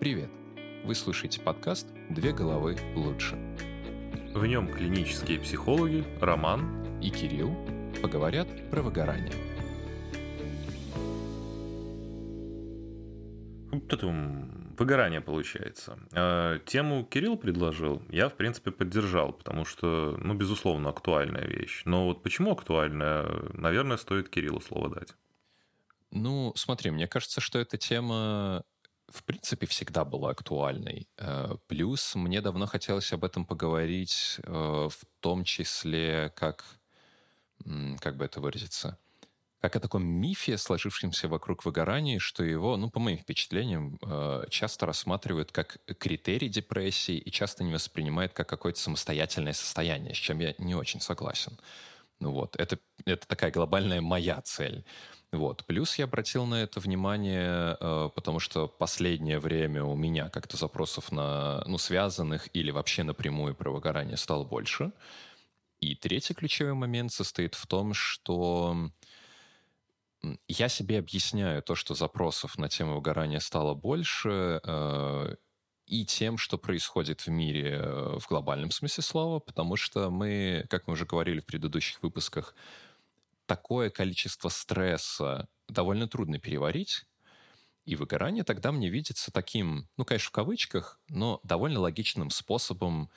[0.00, 0.30] Привет!
[0.84, 3.34] Вы слушаете подкаст «Две головы лучше».
[4.32, 7.52] В нем клинические психологи Роман и Кирилл
[8.00, 9.32] поговорят про выгорание.
[14.78, 15.98] Выгорание получается.
[16.12, 21.82] А, тему Кирилл предложил, я, в принципе, поддержал, потому что, ну, безусловно, актуальная вещь.
[21.84, 25.16] Но вот почему актуальная, наверное, стоит Кириллу слово дать.
[26.12, 28.62] Ну, смотри, мне кажется, что эта тема
[29.08, 31.08] в принципе, всегда была актуальной.
[31.16, 34.52] Э, плюс мне давно хотелось об этом поговорить, э,
[34.90, 36.64] в том числе как,
[38.00, 38.98] как бы это выразиться,
[39.60, 44.86] как о таком мифе, сложившемся вокруг выгорания, что его, ну, по моим впечатлениям, э, часто
[44.86, 50.54] рассматривают как критерий депрессии и часто не воспринимают как какое-то самостоятельное состояние, с чем я
[50.58, 51.58] не очень согласен.
[52.20, 54.84] Ну вот, это, это такая глобальная моя цель.
[55.32, 55.64] Вот.
[55.66, 61.12] Плюс я обратил на это внимание, э, потому что последнее время у меня как-то запросов
[61.12, 64.92] на, ну, связанных или вообще напрямую про выгорание стало больше.
[65.80, 68.90] И третий ключевой момент состоит в том, что
[70.48, 75.34] я себе объясняю то, что запросов на тему выгорания стало больше, э,
[75.86, 80.86] и тем, что происходит в мире э, в глобальном смысле слова, потому что мы, как
[80.86, 82.54] мы уже говорили в предыдущих выпусках,
[83.48, 87.06] такое количество стресса довольно трудно переварить,
[87.86, 93.10] и выгорание тогда мне видится таким, ну, конечно, в кавычках, но довольно логичным способом,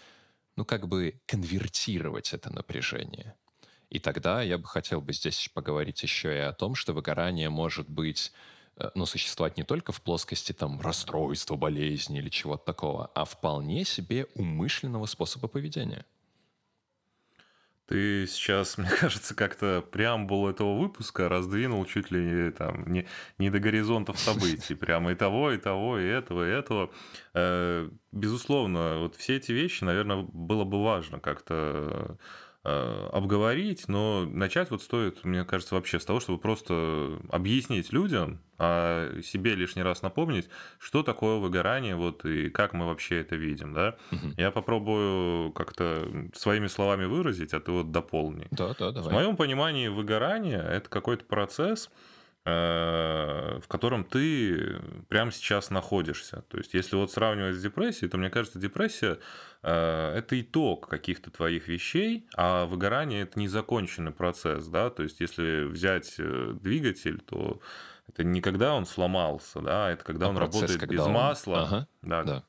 [0.58, 3.36] ну, как бы конвертировать это напряжение.
[3.90, 7.90] И тогда я бы хотел бы здесь поговорить еще и о том, что выгорание может
[7.90, 8.34] быть,
[8.78, 13.86] э, ну, существовать не только в плоскости там расстройства, болезни или чего-то такого, а вполне
[13.86, 16.06] себе умышленного способа поведения.
[17.92, 23.06] Ты сейчас, мне кажется, как-то преамбул этого выпуска раздвинул чуть ли не, там, не,
[23.38, 24.76] не до горизонтов событий.
[24.76, 26.90] Прямо и того, и того, и этого, и этого.
[27.34, 32.18] Э, безусловно, вот все эти вещи, наверное, было бы важно как-то
[32.64, 39.20] обговорить, но начать вот стоит, мне кажется, вообще с того, чтобы просто объяснить людям, а
[39.24, 43.98] себе лишний раз напомнить, что такое выгорание, вот и как мы вообще это видим, да.
[44.12, 44.34] Угу.
[44.38, 48.48] Я попробую как-то своими словами выразить, а ты вот дополни.
[48.52, 49.10] Да, да, давай.
[49.10, 51.90] В моем понимании выгорание это какой-то процесс,
[52.44, 56.44] Э, в котором ты прямо сейчас находишься.
[56.50, 59.18] То есть, если вот сравнивать с депрессией, то мне кажется, депрессия э,–
[59.68, 64.68] это итог каких-то твоих вещей, а выгорание– это незаконченный процесс.
[64.68, 64.90] Да?
[64.90, 67.60] То есть, если взять э, двигатель, то
[68.08, 71.12] это не когда он сломался, да, это когда а он процесс, работает без он...
[71.12, 71.64] масла.
[71.64, 72.44] Ага, да, да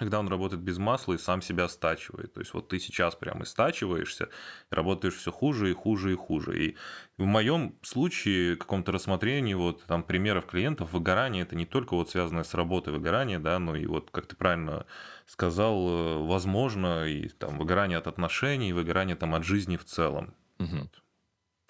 [0.00, 2.32] когда он работает без масла и сам себя стачивает.
[2.32, 4.30] То есть вот ты сейчас прямо стачиваешься,
[4.70, 6.58] работаешь все хуже и хуже и хуже.
[6.58, 6.76] И
[7.18, 12.44] в моем случае, каком-то рассмотрении вот там примеров клиентов, выгорание это не только вот связанное
[12.44, 14.86] с работой выгорание, да, но и вот, как ты правильно
[15.26, 20.32] сказал, э, возможно, и там выгорание от отношений, выгорание там от жизни в целом.
[20.60, 20.88] Угу.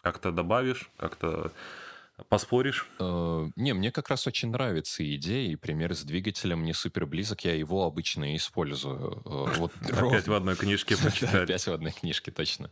[0.03, 1.51] Как-то добавишь, как-то
[2.29, 2.89] Поспоришь?
[2.99, 7.45] Э, не, мне как раз очень нравится идея, и пример с двигателем мне супер близок,
[7.45, 9.23] я его обычно использую.
[9.25, 11.45] Э, вот Опять в одной книжке почитать.
[11.45, 12.71] Опять в одной книжке, точно.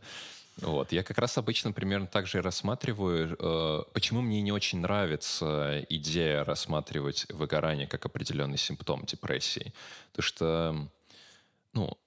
[0.57, 0.91] Вот.
[0.91, 5.85] Я как раз обычно примерно так же и рассматриваю, э, почему мне не очень нравится
[5.89, 9.73] идея рассматривать выгорание как определенный симптом депрессии.
[10.11, 10.89] Потому что,
[11.73, 11.97] ну,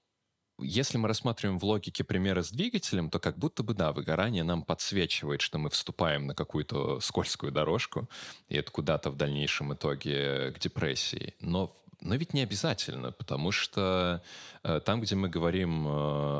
[0.63, 4.63] если мы рассматриваем в логике примеры с двигателем, то как будто бы, да, выгорание нам
[4.63, 8.09] подсвечивает, что мы вступаем на какую-то скользкую дорожку,
[8.49, 11.35] и это куда-то в дальнейшем итоге к депрессии.
[11.39, 14.21] Но но ведь не обязательно, потому что
[14.63, 15.91] э, там, где мы говорим э,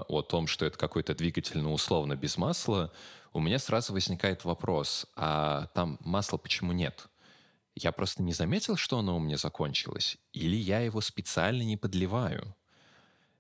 [0.10, 2.92] о том, что это какой-то двигатель, ну, условно, без масла,
[3.32, 7.08] у меня сразу возникает вопрос, а там масла почему нет?
[7.76, 10.18] Я просто не заметил, что оно у меня закончилось?
[10.34, 12.56] Или я его специально не подливаю?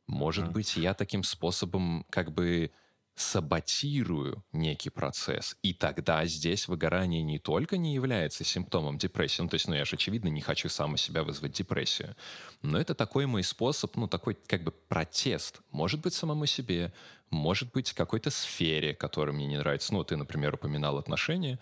[0.08, 0.52] Может mm.
[0.52, 2.72] быть, я таким способом как бы
[3.16, 5.56] саботирую некий процесс.
[5.62, 9.86] И тогда здесь выгорание не только не является симптомом депрессии, ну, то есть, ну, я
[9.86, 12.16] же, очевидно, не хочу сам у себя вызвать депрессию,
[12.63, 15.62] но это такой мой способ, ну, такой как бы протест.
[15.69, 16.92] Может быть, самому себе,
[17.30, 19.94] может быть, какой-то сфере, которая мне не нравится.
[19.94, 21.60] Ну, ты, например, упоминал отношения.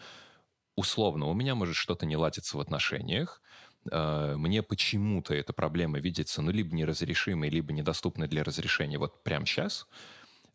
[0.77, 3.41] Условно, у меня может что-то не ладиться в отношениях,
[3.85, 9.87] мне почему-то эта проблема видится, ну, либо неразрешимой, либо недоступной для разрешения вот прямо сейчас,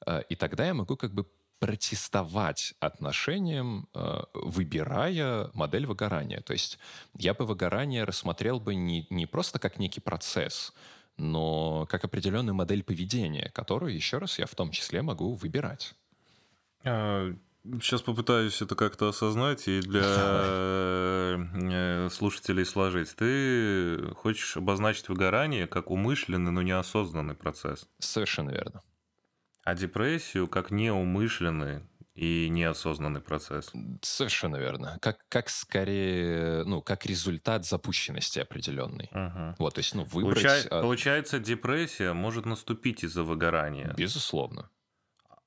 [0.06, 1.26] э, и тогда я могу как бы
[1.58, 6.40] протестовать отношениям, э, выбирая модель выгорания.
[6.42, 6.78] То есть
[7.18, 10.72] я бы выгорание рассмотрел бы не, не просто как некий процесс,
[11.16, 15.94] но как определенную модель поведения, которую, еще раз, я в том числе могу выбирать.
[17.80, 20.02] Сейчас попытаюсь это как-то осознать и для
[21.36, 21.38] э,
[22.10, 23.14] слушателей сложить.
[23.16, 27.88] Ты хочешь обозначить выгорание как умышленный, но неосознанный процесс.
[27.98, 28.82] Совершенно верно.
[29.64, 31.82] А депрессию как неумышленный
[32.16, 33.70] и неосознанный процесс.
[34.00, 34.98] Совершенно верно.
[35.02, 39.10] Как, как скорее, ну, как результат запущенности определенной.
[39.12, 39.56] Угу.
[39.58, 40.42] Вот, то есть, ну, выбрать...
[40.42, 43.92] Получай, Получается, депрессия может наступить из-за выгорания.
[43.96, 44.70] Безусловно.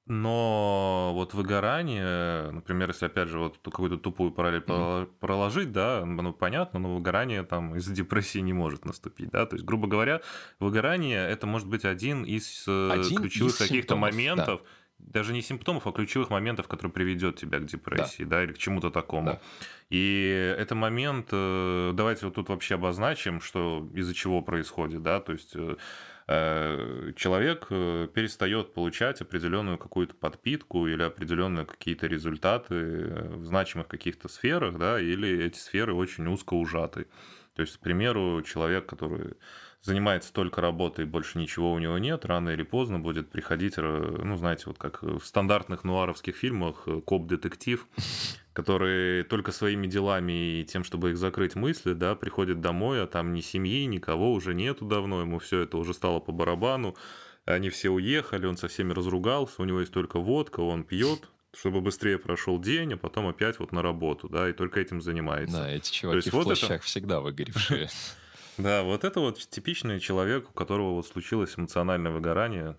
[0.10, 5.08] Но вот выгорание, например, если опять же вот какую-то тупую параллель mm.
[5.20, 9.66] проложить, да, ну понятно, но выгорание там из-за депрессии не может наступить, да, то есть,
[9.66, 10.22] грубо говоря,
[10.60, 14.62] выгорание это может быть один из э, один ключевых каких-то моментов,
[14.98, 15.12] да.
[15.12, 18.58] даже не симптомов, а ключевых моментов, который приведет тебя к депрессии, да, да или к
[18.58, 19.34] чему-то такому.
[19.34, 19.42] Да.
[19.92, 25.34] И это момент, э, давайте вот тут вообще обозначим, что из-за чего происходит, да, то
[25.34, 25.76] есть Э,
[27.16, 34.28] человек э, перестает получать определенную какую-то подпитку или определенные какие-то результаты э, в значимых каких-то
[34.28, 37.08] сферах, да, или эти сферы очень узко ужаты.
[37.56, 39.38] То есть, к примеру, человек, который
[39.82, 44.64] занимается только работой, больше ничего у него нет, рано или поздно будет приходить, ну, знаете,
[44.66, 47.88] вот как в стандартных нуаровских фильмах, коп-детектив,
[48.54, 53.34] который только своими делами и тем, чтобы их закрыть мысли, да, приходит домой, а там
[53.34, 56.96] ни семьи, никого уже нету давно, ему все это уже стало по барабану,
[57.46, 61.82] они все уехали, он со всеми разругался, у него есть только водка, он пьет, чтобы
[61.82, 65.58] быстрее прошел день, а потом опять вот на работу, да, и только этим занимается.
[65.58, 66.84] Да, эти чуваки есть, в вот плащах это...
[66.84, 67.90] всегда выгоревшие.
[68.60, 72.78] Да, вот это вот типичный человек, у которого вот случилось эмоциональное выгорание.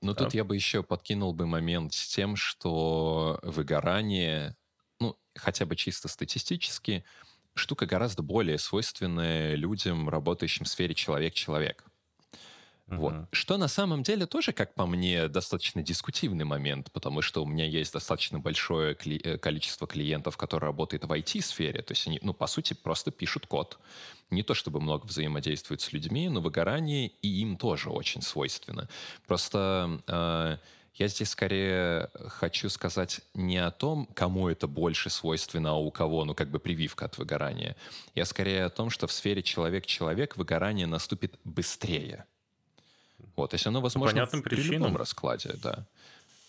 [0.00, 4.56] Но тут я бы еще подкинул бы момент с тем, что выгорание,
[4.98, 7.04] ну, хотя бы чисто статистически,
[7.54, 11.84] штука гораздо более свойственная людям, работающим в сфере человек-человек.
[12.86, 13.20] Вот.
[13.30, 17.64] Что на самом деле тоже, как по мне, достаточно дискутивный момент, потому что у меня
[17.64, 21.82] есть достаточно большое кли- э, количество клиентов, которые работают в IT-сфере.
[21.82, 23.78] То есть они, ну, по сути, просто пишут код.
[24.30, 28.88] Не то чтобы много взаимодействуют с людьми, но выгорание и им тоже очень свойственно.
[29.26, 30.56] Просто э,
[30.94, 36.24] я здесь скорее хочу сказать не о том, кому это больше свойственно, а у кого,
[36.26, 37.76] ну, как бы прививка от выгорания.
[38.14, 42.26] Я скорее о том, что в сфере человек-человек выгорание наступит быстрее.
[43.36, 44.96] Вот, то есть оно возможно понятным в причинам.
[44.96, 45.86] раскладе, да.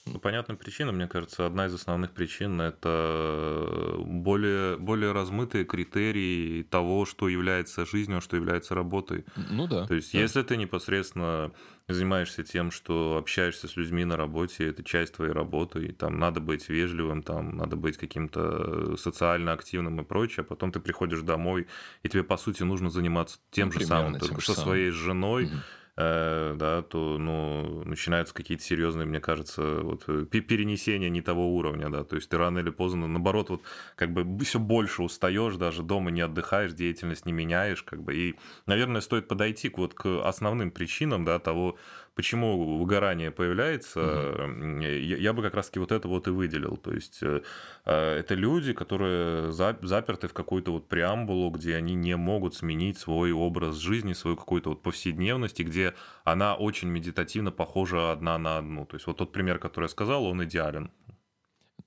[0.06, 7.06] Ну, понятным причинам, мне кажется, одна из основных причин– это более, более размытые критерии того,
[7.06, 9.24] что является жизнью, а что является работой.
[9.50, 9.88] Ну да.
[9.88, 10.20] То есть, да.
[10.20, 11.54] если ты непосредственно
[11.88, 16.42] занимаешься тем, что общаешься с людьми на работе, это часть твоей работы, и там надо
[16.42, 21.68] быть вежливым, там надо быть каким-то социально активным и прочее, а потом ты приходишь домой,
[22.04, 24.68] и тебе, по сути, нужно заниматься тем ну, же самым, только со самым.
[24.68, 25.58] своей женой, Э,
[25.95, 32.04] да, то ну, начинаются какие-то серьезные, мне кажется, вот, э, перенесения не того уровня, да,
[32.04, 33.62] то есть ты рано или поздно, наоборот, вот
[33.95, 38.36] как бы все больше устаешь, даже дома не отдыхаешь, деятельность не меняешь, как бы, и,
[38.66, 41.78] наверное, стоит подойти вот, к основным причинам, да, того,
[42.15, 44.81] почему выгорание появляется, угу.
[44.81, 46.77] я, я бы как раз-таки вот это вот и выделил.
[46.77, 47.42] То есть э,
[47.86, 53.31] э, это люди, которые заперты в какую-то вот преамбулу, где они не могут сменить свой
[53.31, 55.94] образ жизни, свою какую-то вот повседневность, и где
[56.24, 58.86] она очень медитативно похожа одна на одну.
[58.86, 60.92] То есть вот тот пример, который я сказал, он идеален.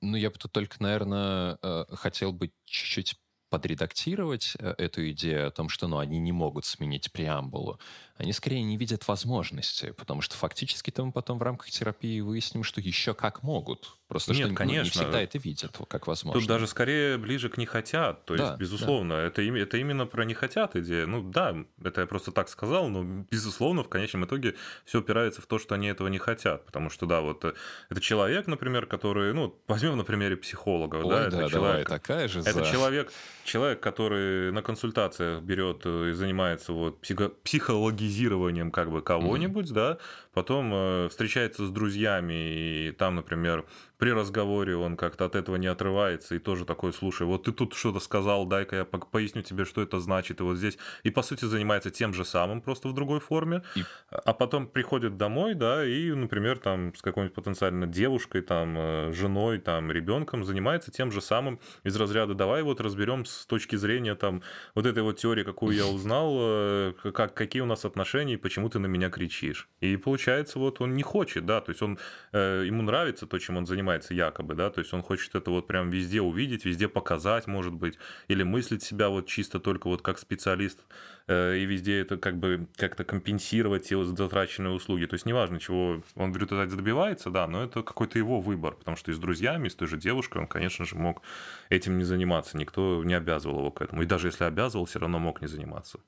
[0.03, 1.59] Ну, я бы тут только, наверное,
[1.91, 3.17] хотел бы чуть-чуть
[3.49, 7.79] подредактировать эту идею о том, что ну, они не могут сменить преамбулу
[8.19, 12.81] они скорее не видят возможности, потому что фактически-то мы потом в рамках терапии выясним, что
[12.81, 13.97] еще как могут.
[14.09, 14.85] Просто Нет, что конечно.
[14.85, 16.41] не всегда это видят, как возможно.
[16.41, 18.25] Тут даже скорее ближе к не хотят.
[18.25, 19.23] То есть, да, безусловно, да.
[19.23, 21.07] Это, это именно про не хотят идея.
[21.07, 24.55] Ну да, это я просто так сказал, но безусловно, в конечном итоге
[24.85, 26.65] все упирается в то, что они этого не хотят.
[26.67, 27.55] Потому что, да, вот э,
[27.91, 30.97] это человек, например, который, ну, возьмем на примере психолога.
[30.97, 32.65] Ой, да, да, это давай, человек, такая же Это за...
[32.65, 33.13] человек,
[33.45, 39.75] человек, который на консультациях берет и занимается вот психо психологией психологизированием как бы кого-нибудь, mm-hmm.
[39.75, 39.99] да,
[40.37, 43.65] потом э, встречается с друзьями, и там, например,
[43.97, 47.73] при разговоре он как-то от этого не отрывается и тоже такой, слушай, вот ты тут
[47.73, 51.47] что-то сказал, дай-ка я поясню тебе, что это значит, и вот здесь, и по сути
[51.47, 53.85] занимается тем же самым, просто в другой форме, и...
[54.11, 59.59] а потом приходит домой, да, и, например, там с какой-нибудь потенциально девушкой, там, э, женой,
[59.59, 64.43] там, ребенком занимается тем же самым из разряда, давай вот разберем с точки зрения там
[64.75, 68.69] вот этой вот теории, какую я узнал, э, как, какие у нас отношения, и почему
[68.69, 69.71] ты на меня кричишь.
[69.81, 70.26] И получается,
[70.59, 71.99] вот он не хочет, да, то есть он,
[72.33, 75.67] э, ему нравится то, чем он занимается, якобы, да, то есть он хочет это вот
[75.67, 80.19] прям везде увидеть, везде показать, может быть, или мыслить себя вот чисто только вот как
[80.19, 80.85] специалист,
[81.29, 85.07] э, и везде это как бы как-то компенсировать те затраченные услуги.
[85.07, 88.97] То есть неважно, чего он в результате добивается, да, но это какой-то его выбор, потому
[88.97, 91.23] что и с друзьями, и с той же девушкой он, конечно же, мог
[91.71, 94.03] этим не заниматься, никто не обязывал его к этому.
[94.03, 95.99] И даже если обязывал, все равно мог не заниматься.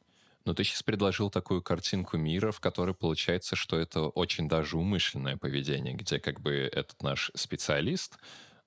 [0.45, 5.37] Но ты сейчас предложил такую картинку мира, в которой получается, что это очень даже умышленное
[5.37, 8.19] поведение, где как бы этот наш специалист,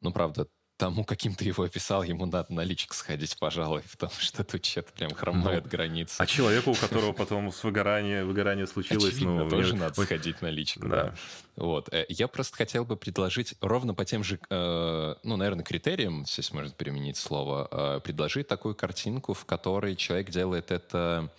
[0.01, 0.47] ну, правда,
[0.81, 4.91] тому, каким ты его описал, ему надо на личик сходить, пожалуй, потому что тут что-то
[4.93, 6.15] прям хромает ну, границы.
[6.17, 9.49] А человеку, у которого потом с выгорание, выгорание случилось, Очевидно, ну...
[9.49, 9.81] тоже мне...
[9.81, 10.81] надо сходить на личик.
[10.81, 10.89] Да.
[10.89, 11.15] да.
[11.55, 11.93] Вот.
[11.93, 16.51] Э, я просто хотел бы предложить ровно по тем же, э, ну, наверное, критериям, здесь
[16.51, 21.31] можно применить слово, э, предложить такую картинку, в которой человек делает это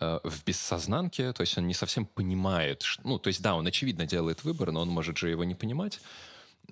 [0.00, 3.66] э, в бессознанке, то есть он не совсем понимает, что, ну, то есть да, он
[3.66, 6.00] очевидно делает выбор, но он может же его не понимать,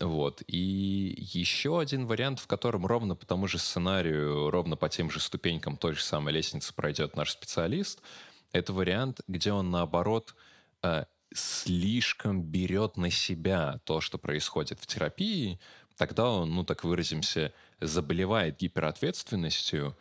[0.00, 0.42] вот.
[0.46, 5.20] И еще один вариант, в котором ровно по тому же сценарию, ровно по тем же
[5.20, 8.02] ступенькам той же самой лестницы пройдет наш специалист,
[8.52, 10.34] это вариант, где он, наоборот,
[10.82, 11.04] э,
[11.34, 15.58] слишком берет на себя то, что происходит в терапии,
[15.96, 19.96] тогда он, ну так выразимся, заболевает гиперответственностью,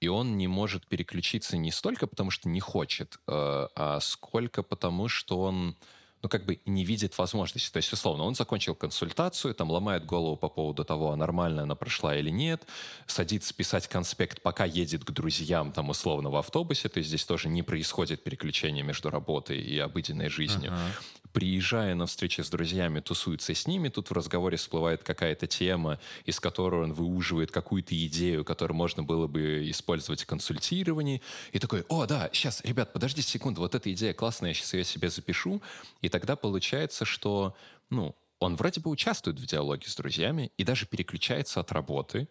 [0.00, 5.08] и он не может переключиться не столько потому, что не хочет, э, а сколько потому,
[5.08, 5.76] что он
[6.22, 7.70] ну, как бы не видит возможности.
[7.70, 11.74] То есть, условно, он закончил консультацию, там ломает голову по поводу того, а нормально она
[11.74, 12.66] прошла или нет,
[13.06, 17.48] садится писать конспект, пока едет к друзьям, там, условно, в автобусе, то есть здесь тоже
[17.48, 20.72] не происходит переключение между работой и обыденной жизнью.
[20.72, 25.98] Uh-huh приезжая на встречи с друзьями, тусуется с ними, тут в разговоре всплывает какая-то тема,
[26.24, 31.20] из которой он выуживает какую-то идею, которую можно было бы использовать в консультировании,
[31.52, 34.84] и такой, о, да, сейчас, ребят, подождите секунду, вот эта идея классная, я сейчас ее
[34.84, 35.60] себе запишу,
[36.00, 37.54] и тогда получается, что,
[37.90, 42.28] ну, он вроде бы участвует в диалоге с друзьями и даже переключается от работы,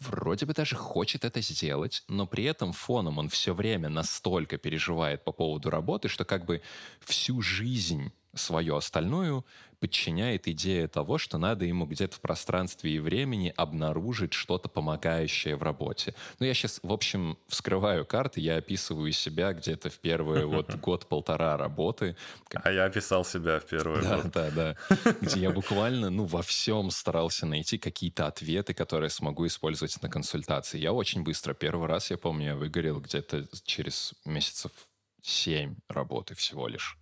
[0.00, 5.22] вроде бы даже хочет это сделать, но при этом фоном он все время настолько переживает
[5.22, 6.60] по поводу работы, что как бы
[7.00, 9.44] всю жизнь свою остальную
[9.80, 15.62] подчиняет идея того, что надо ему где-то в пространстве и времени обнаружить что-то помогающее в
[15.62, 16.14] работе.
[16.38, 21.56] Ну, я сейчас, в общем, вскрываю карты, я описываю себя где-то в первый вот год-полтора
[21.56, 22.16] работы.
[22.54, 24.32] А я описал себя в первый да, год.
[24.32, 24.76] Да, да,
[25.20, 30.78] Где я буквально, ну, во всем старался найти какие-то ответы, которые смогу использовать на консультации.
[30.78, 34.72] Я очень быстро, первый раз, я помню, я выгорел где-то через месяцев
[35.22, 36.97] семь работы всего лишь.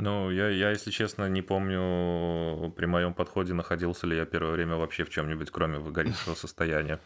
[0.00, 4.76] Ну, я, я, если честно, не помню при моем подходе, находился ли я первое время
[4.76, 7.00] вообще в чем-нибудь, кроме выгоревшего состояния.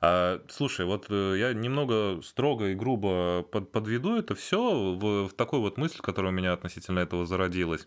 [0.00, 5.32] А, слушай, вот э, я немного строго и грубо под, подведу это все в, в
[5.34, 7.86] такую вот мысль, которая у меня относительно этого зародилась.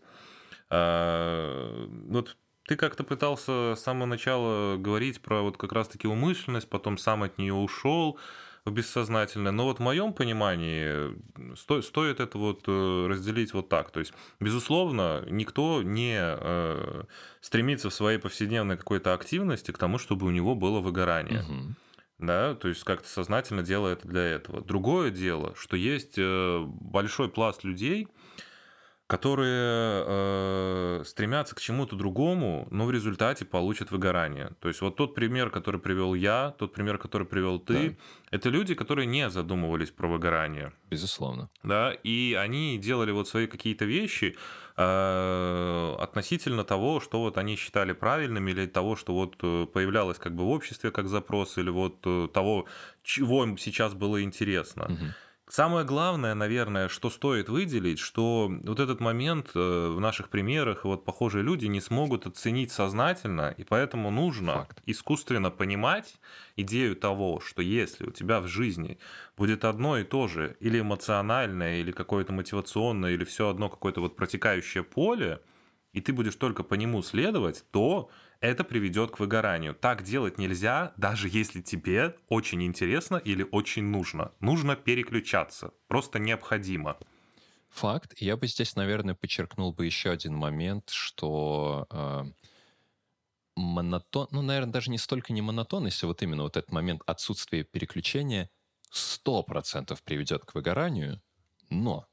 [0.69, 2.37] А, вот
[2.67, 7.37] ты как-то пытался с самого начала говорить про вот как раз-таки умышленность, потом сам от
[7.37, 8.17] нее ушел
[8.71, 9.51] бессознательное.
[9.51, 11.15] Но вот в моем понимании
[11.55, 13.91] сто, стоит это вот э, разделить вот так.
[13.91, 17.03] То есть, безусловно, никто не э,
[17.41, 21.41] стремится в своей повседневной какой-то активности к тому, чтобы у него было выгорание.
[21.41, 21.75] Угу.
[22.19, 24.61] Да, то есть как-то сознательно делает для этого.
[24.61, 28.07] Другое дело, что есть э, большой пласт людей,
[29.07, 34.51] которые э, стремятся к чему-то другому, но в результате получат выгорание.
[34.59, 37.95] То есть вот тот пример, который привел я, тот пример, который привел ты, да.
[38.31, 40.73] это люди, которые не задумывались про выгорание.
[40.91, 41.49] Безусловно.
[41.63, 44.35] Да, и они делали вот свои какие-то вещи
[44.75, 50.35] э, относительно того, что вот они считали правильными, или того, что вот э, появлялось как
[50.35, 52.65] бы в обществе как запрос, или вот э, того,
[53.03, 54.87] чего им сейчас было интересно.
[54.89, 55.05] Угу.
[55.49, 61.05] Самое главное, наверное, что стоит выделить, что вот этот момент э, в наших примерах, вот
[61.05, 64.81] похожие люди не смогут оценить сознательно, и поэтому нужно Факт.
[64.85, 66.15] искусственно понимать
[66.57, 68.99] идею того, что если у тебя в жизни
[69.37, 74.17] будет одно и то же, или эмоциональное, или какое-то мотивационное, или все одно какое-то вот
[74.17, 75.39] протекающее поле,
[75.93, 78.09] и ты будешь только по нему следовать, то
[78.41, 79.73] это приведет к выгоранию.
[79.75, 84.31] Так делать нельзя, даже если тебе очень интересно или очень нужно.
[84.39, 85.73] Нужно переключаться.
[85.87, 86.97] Просто необходимо.
[87.69, 88.13] Факт.
[88.17, 92.23] Я бы здесь, наверное, подчеркнул бы еще один момент, что э,
[93.55, 97.63] монотон, ну, наверное, даже не столько не монотонность, а вот именно вот этот момент отсутствия
[97.63, 98.49] переключения
[98.93, 101.21] 100% приведет к выгоранию,
[101.69, 102.07] но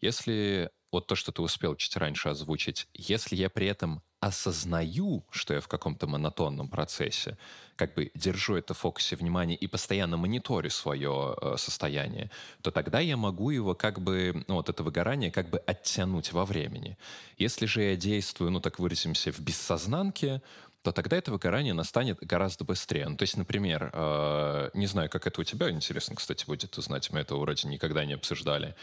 [0.00, 5.54] если вот то, что ты успел чуть раньше озвучить, если я при этом осознаю, что
[5.54, 7.38] я в каком-то монотонном процессе,
[7.76, 13.00] как бы держу это в фокусе внимания и постоянно мониторю свое э, состояние, то тогда
[13.00, 16.98] я могу его как бы, ну вот это выгорание как бы оттянуть во времени.
[17.38, 20.42] Если же я действую, ну так выразимся, в бессознанке,
[20.82, 23.08] то тогда это выгорание настанет гораздо быстрее.
[23.08, 27.10] Ну, то есть, например, э, не знаю, как это у тебя, интересно, кстати, будет узнать,
[27.10, 28.74] мы это вроде никогда не обсуждали,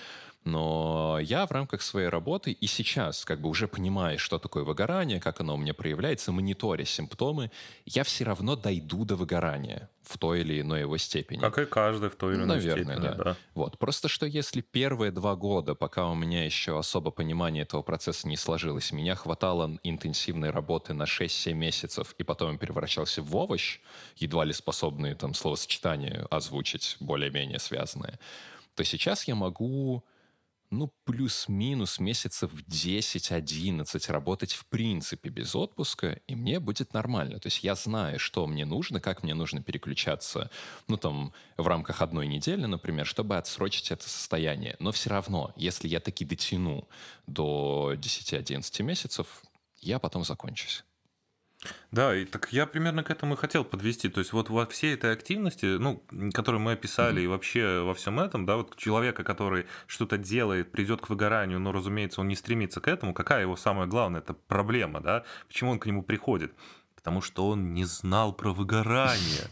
[0.47, 5.19] но я в рамках своей работы и сейчас, как бы уже понимая, что такое выгорание,
[5.19, 7.51] как оно у меня проявляется, мониторя симптомы,
[7.85, 11.41] я все равно дойду до выгорания в той или иной его степени.
[11.41, 13.23] Как и каждый в той или иной Наверное, степени, да.
[13.23, 13.37] да.
[13.55, 13.77] Вот.
[13.77, 18.37] Просто что если первые два года, пока у меня еще особо понимания этого процесса не
[18.37, 23.79] сложилось, меня хватало интенсивной работы на 6-7 месяцев, и потом я превращался в овощ,
[24.15, 28.17] едва ли способные там словосочетания озвучить более-менее связанные,
[28.75, 30.05] то сейчас я могу
[30.69, 37.39] ну, плюс-минус месяцев 10-11 работать в принципе без отпуска, и мне будет нормально.
[37.39, 40.49] То есть я знаю, что мне нужно, как мне нужно переключаться,
[40.87, 44.75] ну, там, в рамках одной недели, например, чтобы отсрочить это состояние.
[44.79, 46.87] Но все равно, если я таки дотяну
[47.27, 49.43] до 10-11 месяцев,
[49.79, 50.83] я потом закончусь.
[51.91, 54.09] Да, и так я примерно к этому и хотел подвести.
[54.09, 57.25] То есть вот во всей этой активности, ну, которую мы описали, mm-hmm.
[57.25, 61.71] и вообще во всем этом, да, вот человека, который что-то делает, придет к выгоранию, но,
[61.71, 65.23] разумеется, он не стремится к этому, какая его самая главная это проблема, да?
[65.47, 66.53] Почему он к нему приходит?
[66.95, 69.49] Потому что он не знал про выгорание.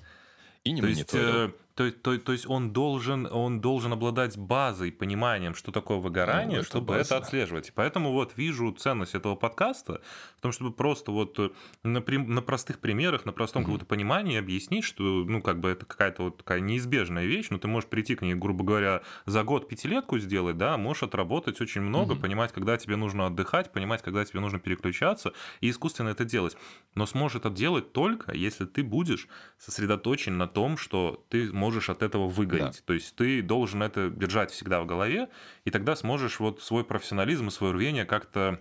[0.63, 1.55] И не мониторил.
[1.75, 6.61] То, то, то есть он должен, он должен обладать базой, пониманием, что такое выгорание, ну,
[6.61, 7.01] это чтобы база.
[7.01, 7.67] это отслеживать.
[7.67, 10.01] И поэтому вот вижу ценность этого подкаста
[10.37, 11.49] в том, чтобы просто вот э,
[11.83, 13.65] на, на простых примерах, на простом mm-hmm.
[13.65, 17.67] каком-то понимании объяснить, что ну как бы это какая-то вот такая неизбежная вещь, но ты
[17.67, 22.13] можешь прийти к ней, грубо говоря, за год пятилетку сделать, да, можешь отработать очень много,
[22.13, 22.21] mm-hmm.
[22.21, 26.55] понимать, когда тебе нужно отдыхать, понимать, когда тебе нужно переключаться и искусственно это делать.
[26.93, 29.27] Но сможешь это делать только, если ты будешь
[29.57, 32.77] сосредоточен на том, что ты можешь можешь от этого выгореть.
[32.77, 32.85] Да.
[32.85, 35.29] То есть ты должен это держать всегда в голове,
[35.63, 38.59] и тогда сможешь вот свой профессионализм и свое рвение как-то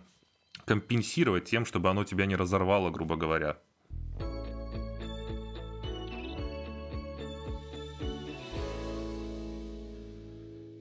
[0.64, 3.58] компенсировать тем, чтобы оно тебя не разорвало, грубо говоря.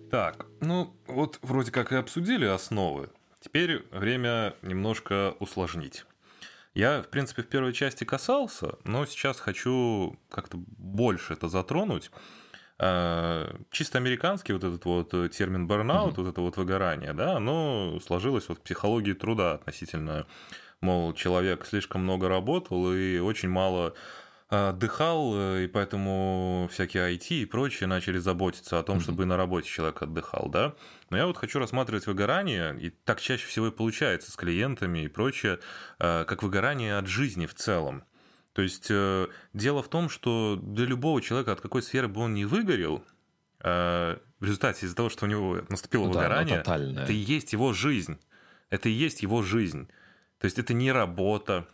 [0.10, 3.10] Так, ну вот вроде как и обсудили основы.
[3.42, 6.06] Теперь время немножко усложнить.
[6.74, 12.10] Я, в принципе, в первой части касался, но сейчас хочу как-то больше это затронуть.
[12.80, 16.13] А, чисто американский вот этот вот термин burnout, mm-hmm.
[16.18, 20.26] вот это вот выгорание, да, оно сложилось вот в психологии труда относительно,
[20.82, 23.93] мол, человек слишком много работал и очень мало
[24.54, 29.38] отдыхал, э, и поэтому всякие IT и прочие начали заботиться о том, чтобы и на
[29.38, 30.76] работе человек отдыхал, да.
[31.10, 35.08] Но я вот хочу рассматривать выгорание, и так чаще всего и получается с клиентами и
[35.08, 35.60] прочее,
[36.00, 38.04] э, как выгорание от жизни в целом.
[38.54, 42.34] То есть э, дело в том, что для любого человека, от какой сферы бы он
[42.34, 43.04] ни выгорел,
[43.60, 47.72] в результате из-за того, что у него наступило ну, выгорание, да, это и есть его
[47.72, 48.20] жизнь.
[48.70, 49.88] Это и есть его жизнь.
[50.38, 51.66] То есть это не работа,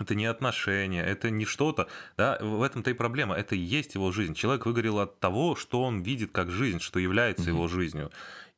[0.00, 4.12] это не отношения, это не что-то, да, в этом-то и проблема, это и есть его
[4.12, 4.34] жизнь.
[4.34, 7.54] Человек выгорел от того, что он видит как жизнь, что является mm-hmm.
[7.54, 8.10] его жизнью.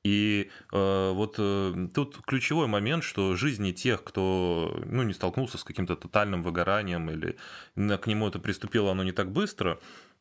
[0.02, 5.64] И э, вот э, тут ключевой момент, что жизни тех, кто ну, не столкнулся с
[5.64, 7.36] каким-то тотальным выгоранием или
[7.74, 9.78] к нему это приступило оно не так быстро,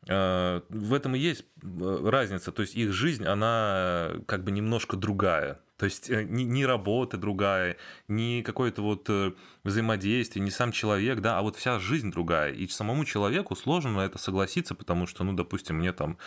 [0.07, 2.51] э, в этом и есть э, разница.
[2.51, 5.61] То есть их жизнь, она как бы немножко другая.
[5.79, 7.77] То есть э, ни, ни работа другая,
[8.09, 9.31] ни какое-то вот э,
[9.63, 12.51] взаимодействие, ни сам человек, да, а вот вся жизнь другая.
[12.51, 16.17] И самому человеку сложно на это согласиться, потому что, ну, допустим, мне там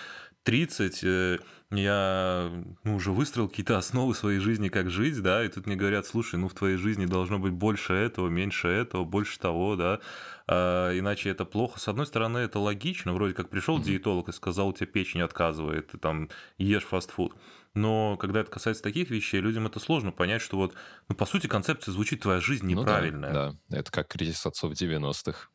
[0.45, 1.39] 30, э,
[1.71, 2.51] я
[2.83, 6.37] ну, уже выстроил какие-то основы своей жизни, как жить, да, и тут мне говорят, слушай,
[6.37, 10.01] ну, в твоей жизни должно быть больше этого, меньше этого, больше того, да,
[10.47, 11.79] а, иначе это плохо.
[11.79, 15.89] С одной стороны, это логично, вроде как пришел диетолог и сказал, у тебя печень отказывает,
[15.89, 17.35] ты там ешь фастфуд.
[17.75, 20.75] Но когда это касается таких вещей, людям это сложно понять, что вот,
[21.09, 23.29] ну, по сути, концепция звучит «твоя жизнь неправильная».
[23.31, 25.49] Ну да, да, это как кризис отцов 90-х.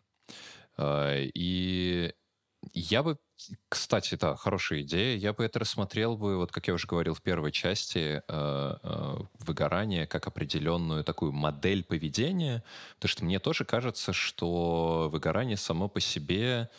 [0.77, 2.13] А, и
[2.73, 3.17] я бы,
[3.69, 5.17] кстати, да, хорошая идея.
[5.17, 9.15] Я бы это рассмотрел бы, вот как я уже говорил в первой части, э, э,
[9.39, 12.63] выгорание как определенную такую модель поведения,
[12.95, 16.69] потому что мне тоже кажется, что выгорание само по себе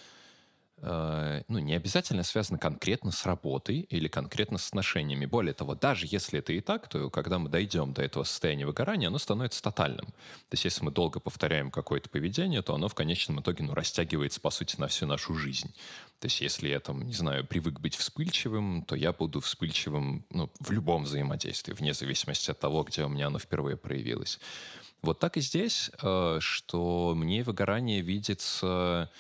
[0.80, 5.26] ну, не обязательно связано конкретно с работой или конкретно с отношениями.
[5.26, 9.08] Более того, даже если это и так, то когда мы дойдем до этого состояния выгорания,
[9.08, 10.06] оно становится тотальным.
[10.06, 14.40] То есть если мы долго повторяем какое-то поведение, то оно в конечном итоге ну, растягивается,
[14.40, 15.74] по сути, на всю нашу жизнь.
[16.20, 20.50] То есть если я, там, не знаю, привык быть вспыльчивым, то я буду вспыльчивым ну,
[20.60, 24.38] в любом взаимодействии, вне зависимости от того, где у меня оно впервые проявилось.
[25.02, 29.10] Вот так и здесь, э, что мне выгорание видится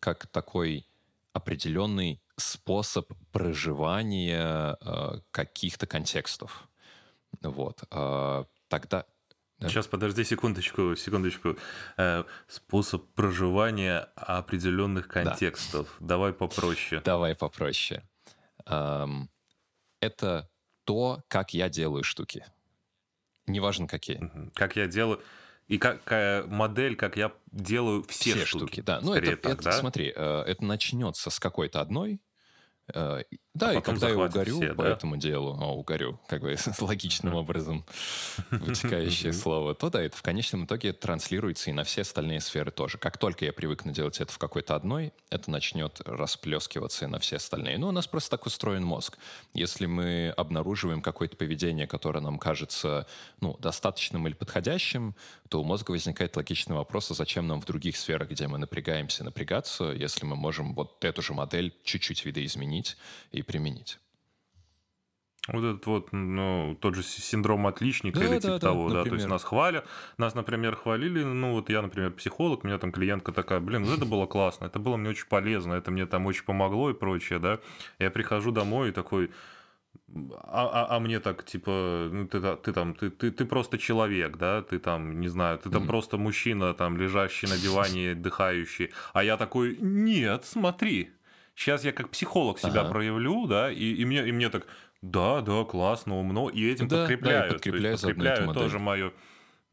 [0.00, 0.86] как такой
[1.32, 6.68] определенный способ проживания э, каких-то контекстов.
[7.42, 7.82] Вот.
[7.90, 9.04] А тогда...
[9.60, 11.56] Сейчас, подожди секундочку, секундочку.
[11.96, 15.96] Э, способ проживания определенных контекстов.
[16.00, 16.06] Да.
[16.06, 17.00] Давай попроще.
[17.04, 18.02] Давай попроще.
[18.66, 19.30] Эм,
[20.00, 20.50] это
[20.84, 22.44] то, как я делаю штуки.
[23.46, 24.20] Неважно какие.
[24.54, 25.20] Как я делаю...
[25.66, 28.64] И какая модель, как я делаю все, все штуки.
[28.64, 28.80] штуки.
[28.82, 29.72] Да, ну это, так, это да?
[29.72, 32.20] смотри, э, это начнется с какой-то одной,
[32.92, 33.22] Э,
[33.54, 34.90] да, а и когда я угорю все, по да?
[34.90, 37.84] этому делу, а, угорю, как бы логичным образом
[38.50, 42.98] вытекающее слово, то да, это в конечном итоге транслируется и на все остальные сферы тоже.
[42.98, 47.36] Как только я привыкну делать это в какой-то одной, это начнет расплескиваться и на все
[47.36, 47.78] остальные.
[47.78, 49.18] Ну, у нас просто так устроен мозг.
[49.52, 53.06] Если мы обнаруживаем какое-то поведение, которое нам кажется
[53.40, 55.14] ну, достаточным или подходящим,
[55.48, 59.22] то у мозга возникает логичный вопрос, а зачем нам в других сферах, где мы напрягаемся,
[59.22, 62.96] напрягаться, если мы можем вот эту же модель чуть-чуть видоизменить
[63.30, 63.98] и применить.
[65.48, 69.10] Вот этот вот, ну, тот же синдром отличника да, или типа да, того, да, да,
[69.10, 72.92] то есть нас хвалят, нас, например, хвалили, ну, вот я, например, психолог, у меня там
[72.92, 76.24] клиентка такая, блин, ну, это было классно, это было мне очень полезно, это мне там
[76.24, 77.60] очень помогло и прочее, да,
[77.98, 79.30] я прихожу домой и такой,
[80.44, 84.38] а, а, а мне так, типа, ну, ты, ты там, ты, ты, ты просто человек,
[84.38, 85.86] да, ты там, не знаю, ты там mm-hmm.
[85.86, 91.10] просто мужчина, там, лежащий на диване, дыхающий, а я такой, нет, смотри,
[91.54, 92.90] Сейчас я как психолог себя ага.
[92.90, 94.66] проявлю, да, и, и, мне, и мне так,
[95.02, 97.48] да, да, классно, умно, и этим да, подкрепляют.
[97.48, 99.12] Да, подкрепляют, то есть, подкрепляют тоже мое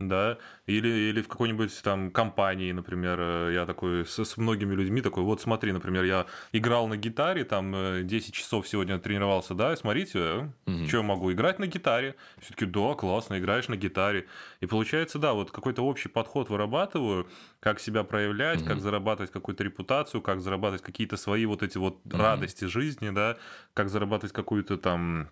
[0.08, 5.02] да, или, или в какой-нибудь там компании, например, э, я такой с, с многими людьми
[5.02, 9.76] такой, вот смотри, например, я играл на гитаре, там 10 э, часов сегодня тренировался, да,
[9.76, 10.88] смотрите, угу.
[10.88, 14.28] что я могу играть на гитаре, все-таки, да, классно, играешь на гитаре,
[14.60, 17.28] и получается, да, вот какой-то общий подход вырабатываю,
[17.60, 18.70] как себя проявлять, угу.
[18.70, 22.18] как зарабатывать какую-то репутацию, как зарабатывать какие-то свои вот эти вот угу.
[22.18, 23.38] радости жизни, да,
[23.74, 25.30] как зарабатывать какую-то там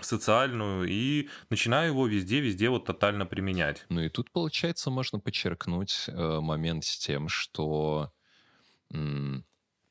[0.00, 3.84] социальную и начинаю его везде-везде вот тотально применять.
[3.88, 8.12] Ну и тут, получается, можно подчеркнуть э, момент с тем, что
[8.92, 9.44] м,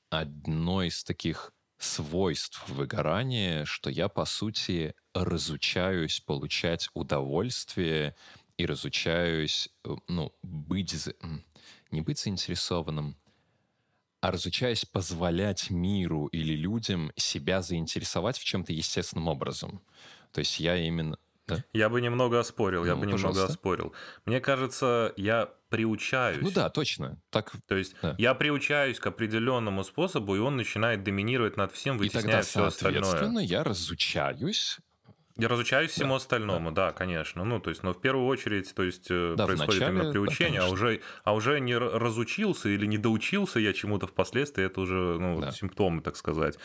[0.10, 8.15] одно из таких свойств выгорания, что я, по сути, разучаюсь получать удовольствие
[8.58, 10.96] и разучаюсь, э, ну, быть,
[11.91, 13.17] не быть заинтересованным,
[14.27, 19.81] а разучаясь позволять миру или людям себя заинтересовать в чем-то естественным образом.
[20.33, 21.17] То есть я именно...
[21.47, 21.63] Да?
[21.71, 23.27] Я бы немного оспорил, ну, я бы пожалуйста.
[23.29, 23.93] немного оспорил.
[24.25, 26.41] Мне кажется, я приучаюсь.
[26.41, 27.21] Ну да, точно.
[27.29, 28.15] Так, То есть да.
[28.17, 32.65] я приучаюсь к определенному способу, и он начинает доминировать над всем, вытесняя и тогда, все
[32.65, 33.03] остальное.
[33.03, 34.79] Соответственно, я разучаюсь
[35.38, 36.88] я разучаюсь всему да, остальному, да.
[36.88, 37.43] да, конечно.
[37.43, 40.62] Ну, то есть, но в первую очередь, то есть, э, да, происходит вначале, именно приучение,
[40.62, 44.95] да, а уже, а уже не разучился или не доучился я чему-то впоследствии, это уже,
[45.19, 45.52] ну, да.
[45.52, 46.58] симптомы, так сказать.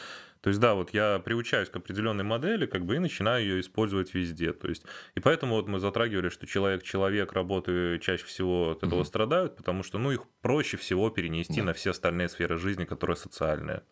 [0.43, 4.13] То есть, да, вот я приучаюсь к определенной модели, как бы, и начинаю ее использовать
[4.13, 4.53] везде.
[4.53, 9.05] То есть, и поэтому вот мы затрагивали, что человек-человек работы чаще всего от этого угу.
[9.05, 11.67] страдают, потому что, ну, их проще всего перенести да.
[11.67, 13.83] на все остальные сферы жизни, которые социальные.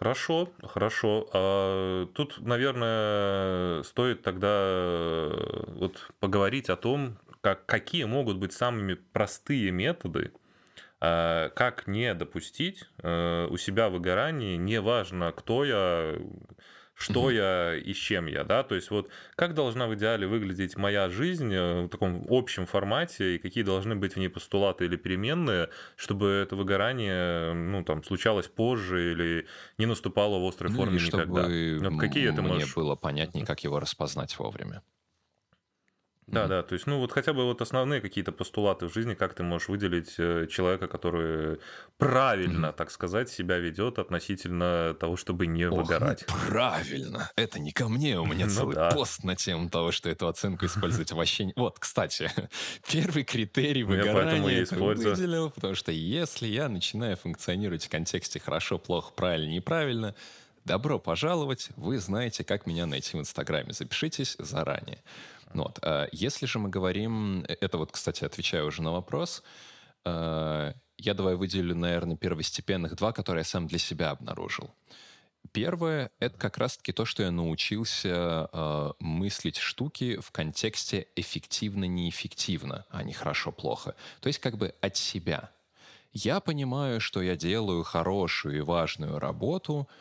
[0.00, 1.28] Хорошо, хорошо.
[1.34, 8.94] А тут, наверное, стоит тогда э, вот поговорить о том, как, какие могут быть самыми
[8.94, 10.32] простые методы,
[11.02, 16.14] а, как не допустить э, у себя выгорание, неважно, кто я,
[17.00, 17.30] что угу.
[17.30, 21.08] я и с чем я, да, то есть вот как должна в идеале выглядеть моя
[21.08, 25.70] жизнь э, в таком общем формате и какие должны быть в ней постулаты или переменные,
[25.96, 29.46] чтобы это выгорание, ну, там, случалось позже или
[29.78, 31.44] не наступало в острой ну, форме никогда.
[31.44, 32.74] Чтобы вот какие это мне можешь...
[32.74, 34.82] было понятнее, как его распознать вовремя.
[36.30, 36.48] Да, mm-hmm.
[36.48, 39.42] да, то есть, ну вот хотя бы вот основные какие-то постулаты в жизни, как ты
[39.42, 41.58] можешь выделить э, человека, который
[41.98, 42.76] правильно, mm-hmm.
[42.76, 46.24] так сказать, себя ведет относительно того, чтобы не Ох, выгорать.
[46.28, 48.90] Ну, правильно, это не ко мне, у меня ну, целый да.
[48.90, 51.52] пост на тему того, что эту оценку использовать вообще не...
[51.56, 52.30] Вот, кстати,
[52.88, 55.16] первый критерий ну, выгорания я использую.
[55.16, 60.14] выделил, потому что если я начинаю функционировать в контексте хорошо, плохо, правильно, неправильно,
[60.64, 64.98] добро пожаловать, вы знаете, как меня найти в Инстаграме, запишитесь заранее.
[65.52, 65.78] Вот.
[65.82, 69.42] А если же мы говорим, э, это вот, кстати, отвечаю уже на вопрос,
[70.04, 74.70] э, я давай выделю, наверное, первостепенных два, которые я сам для себя обнаружил.
[75.52, 83.02] Первое— это как раз-таки то, что я научился э, мыслить штуки в контексте эффективно-неэффективно, а
[83.02, 83.94] не хорошо-плохо.
[84.20, 85.50] То есть как бы от себя.
[86.12, 89.88] Я понимаю, что я делаю хорошую и важную работу—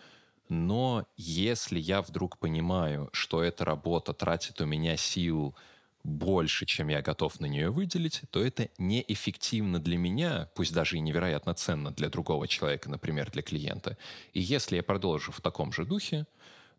[0.49, 5.55] но если я вдруг понимаю, что эта работа тратит у меня сил
[6.03, 11.01] больше, чем я готов на нее выделить, то это неэффективно для меня, пусть даже и
[11.01, 13.97] невероятно ценно для другого человека, например, для клиента.
[14.33, 16.25] И если я продолжу в таком же духе,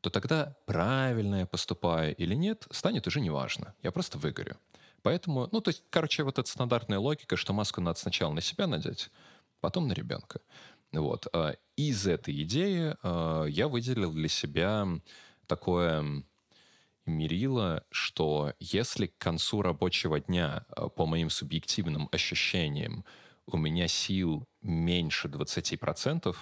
[0.00, 3.74] то тогда правильно я поступаю или нет, станет уже неважно.
[3.83, 4.56] Я просто выгорю.
[5.02, 8.66] Поэтому, ну, то есть, короче, вот эта стандартная логика, что маску надо сначала на себя
[8.66, 9.11] надеть,
[9.61, 10.40] потом на ребенка.
[10.92, 11.26] Вот.
[11.33, 14.87] А из этой идеи а, я выделил для себя
[15.46, 16.24] такое
[17.07, 23.05] мерило, что если к концу рабочего дня, а, по моим субъективным ощущениям,
[23.46, 26.37] у меня сил меньше 20%,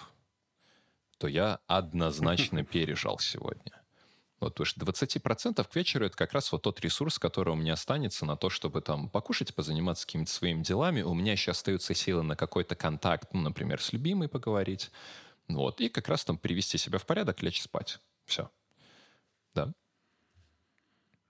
[1.19, 3.83] то я однозначно пережал сегодня.
[4.41, 7.73] Вот, потому что 20% к вечеру это как раз вот тот ресурс, который у меня
[7.73, 11.03] останется на то, чтобы там покушать, позаниматься какими-то своими делами.
[11.03, 14.91] У меня еще остаются силы на какой-то контакт, ну, например, с любимой поговорить.
[15.49, 17.99] Вот, и как раз там привести себя в порядок, лечь спать.
[18.27, 18.51] Все.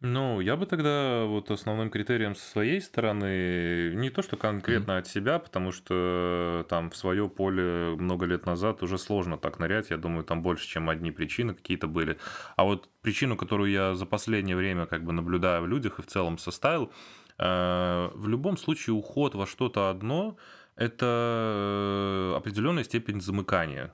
[0.01, 4.99] Ну, я бы тогда вот основным критерием со своей стороны не то, что конкретно mm-hmm.
[4.99, 9.91] от себя, потому что там в свое поле много лет назад уже сложно так нырять.
[9.91, 12.17] Я думаю, там больше, чем одни причины какие-то были.
[12.55, 16.07] А вот причину, которую я за последнее время как бы наблюдаю в людях и в
[16.07, 16.93] целом составил,
[17.39, 20.37] э, в любом случае уход во что-то одно–
[20.77, 23.93] это определенная степень замыкания.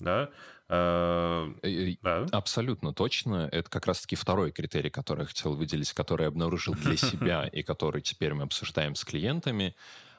[0.00, 0.30] Да?
[0.72, 1.52] Э,
[2.00, 2.26] да.
[2.30, 3.48] Абсолютно точно.
[3.50, 7.62] Это как раз-таки второй критерий, который я хотел выделить, который я обнаружил для себя и
[7.62, 9.74] который теперь мы обсуждаем с клиентами.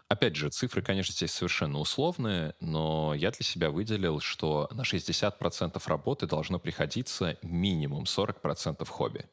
[0.09, 5.81] Опять же, цифры, конечно, здесь совершенно условные, но я для себя выделил, что на 60%
[5.85, 9.25] работы должно приходиться минимум 40% хобби.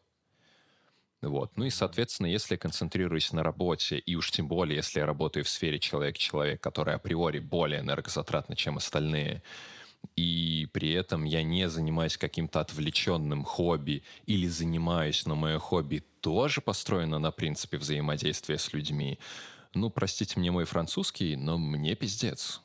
[1.20, 1.56] Вот.
[1.56, 5.44] Ну и, соответственно, если я концентрируюсь на работе, и уж тем более, если я работаю
[5.44, 9.42] в сфере человек-человек, который априори более энергозатратна, чем остальные,
[10.16, 16.60] и при этом я не занимаюсь каким-то отвлеченным хобби или занимаюсь, но мое хобби тоже
[16.60, 19.18] построено на принципе взаимодействия с людьми,
[19.74, 22.60] ну, простите мне мой французский, но мне пиздец.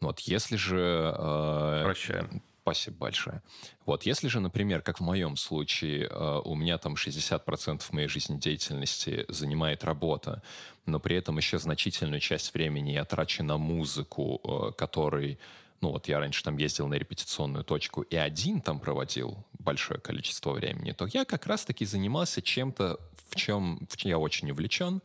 [0.00, 1.14] Вот если же...
[1.16, 2.42] Э, Прощаем.
[2.62, 3.42] Спасибо большое.
[3.86, 9.24] Вот если же, например, как в моем случае, э, у меня там 60% моей жизнедеятельности
[9.28, 10.42] занимает работа,
[10.86, 15.38] но при этом еще значительную часть времени я трачу на музыку, э, который
[15.80, 20.52] ну вот я раньше там ездил на репетиционную точку и один там проводил большое количество
[20.52, 25.02] времени, то я как раз-таки занимался чем-то, в чем, в чем я очень увлечен,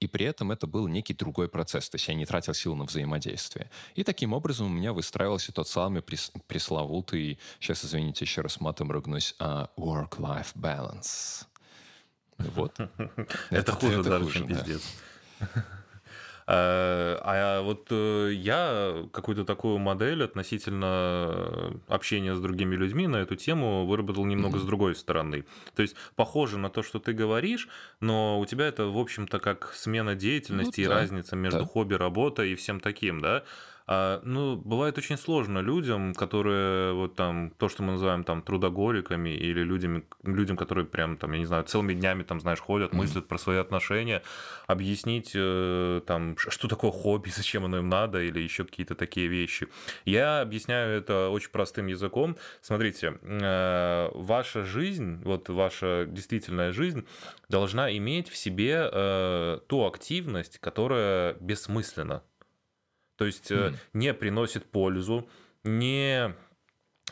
[0.00, 2.84] и при этом это был некий другой процесс, то есть я не тратил сил на
[2.84, 3.70] взаимодействие.
[3.94, 9.36] И таким образом у меня выстраивался тот самый пресловутый, сейчас, извините, еще раз матом ругнусь,
[9.38, 11.46] uh, work-life balance.
[12.38, 12.76] Вот.
[13.50, 14.82] Это хуже даже, пиздец.
[16.46, 23.36] А, а вот э, я какую-то такую модель относительно общения с другими людьми на эту
[23.36, 24.62] тему выработал немного mm-hmm.
[24.62, 25.44] с другой стороны.
[25.74, 27.68] То есть похоже на то, что ты говоришь,
[28.00, 30.94] но у тебя это, в общем-то, как смена деятельности ну, и да.
[30.94, 31.66] разница между да.
[31.66, 33.44] хобби, работой и всем таким, да?
[33.94, 39.28] А, ну, бывает очень сложно людям, которые вот там, то, что мы называем там трудоголиками
[39.30, 42.96] или людьми, людям, которые прям там, я не знаю, целыми днями там, знаешь, ходят, mm-hmm.
[42.96, 44.22] мыслят про свои отношения,
[44.66, 49.68] объяснить э, там, что такое хобби, зачем оно им надо или еще какие-то такие вещи.
[50.06, 52.36] Я объясняю это очень простым языком.
[52.62, 57.06] Смотрите, э, ваша жизнь, вот ваша действительная жизнь
[57.50, 62.22] должна иметь в себе э, ту активность, которая бессмысленна.
[63.22, 63.76] То есть mm.
[63.92, 65.28] не приносит пользу,
[65.62, 66.34] не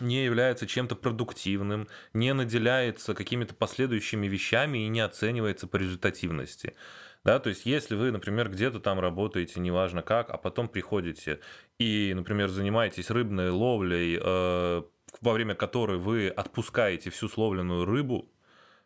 [0.01, 6.75] не является чем-то продуктивным, не наделяется какими-то последующими вещами и не оценивается по результативности.
[7.23, 11.39] Да, то есть, если вы, например, где-то там работаете, неважно как, а потом приходите
[11.79, 14.83] и, например, занимаетесь рыбной ловлей, э,
[15.21, 18.29] во время которой вы отпускаете всю словленную рыбу,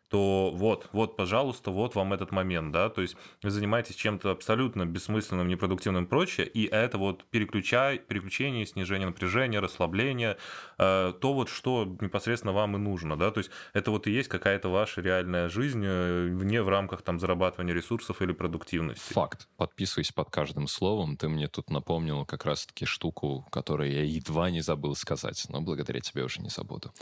[0.09, 4.85] то вот, вот, пожалуйста, вот вам этот момент, да, то есть вы занимаетесь чем-то абсолютно
[4.85, 10.37] бессмысленным, непродуктивным и прочее, и это вот переключай, переключение, снижение напряжения, расслабление,
[10.77, 14.29] э, то вот, что непосредственно вам и нужно, да, то есть это вот и есть
[14.29, 19.13] какая-то ваша реальная жизнь э, вне в рамках там зарабатывания ресурсов или продуктивности.
[19.13, 19.47] Факт.
[19.57, 24.61] Подписываюсь под каждым словом, ты мне тут напомнил как раз-таки штуку, которую я едва не
[24.61, 26.93] забыл сказать, но благодаря тебе уже не забуду.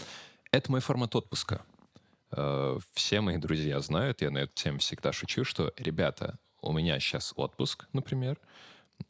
[0.51, 1.65] Это мой формат отпуска.
[2.35, 6.99] Э, все мои друзья знают, я на эту тему всегда шучу, что, ребята, у меня
[6.99, 8.39] сейчас отпуск, например,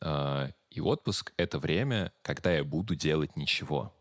[0.01, 3.93] э, и отпуск— это время, когда я буду делать ничего.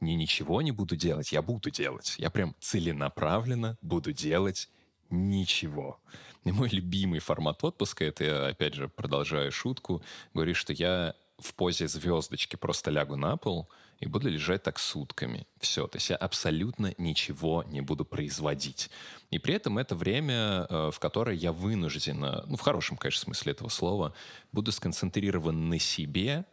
[0.00, 2.16] Не ничего не буду делать, я буду делать.
[2.18, 4.68] Я прям целенаправленно буду делать
[5.10, 6.00] ничего.
[6.44, 10.02] И мой любимый формат отпуска, это я, опять же, продолжаю шутку,
[10.34, 13.68] говорю, что я в позе звездочки просто лягу на пол
[13.98, 15.46] и буду лежать так сутками.
[15.60, 18.90] Все, то есть я абсолютно ничего не буду производить.
[19.30, 23.52] И при этом это время, э, в которое я вынуждена, ну, в хорошем, конечно, смысле
[23.52, 24.14] этого слова,
[24.52, 26.44] буду сконцентрирован на себе,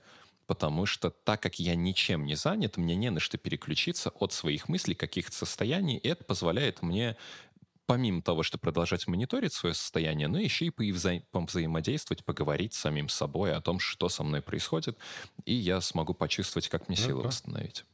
[0.48, 4.70] потому что так как я ничем не занят, мне не на что переключиться от своих
[4.70, 7.16] мыслей, каких-то состояний, и это позволяет мне
[7.86, 13.10] помимо того, что продолжать мониторить свое состояние, но еще и повза- взаимодействовать, поговорить с самим
[13.10, 14.98] собой о том, что со мной происходит,
[15.45, 17.86] и я смогу почувствовать, как мне силы восстановить.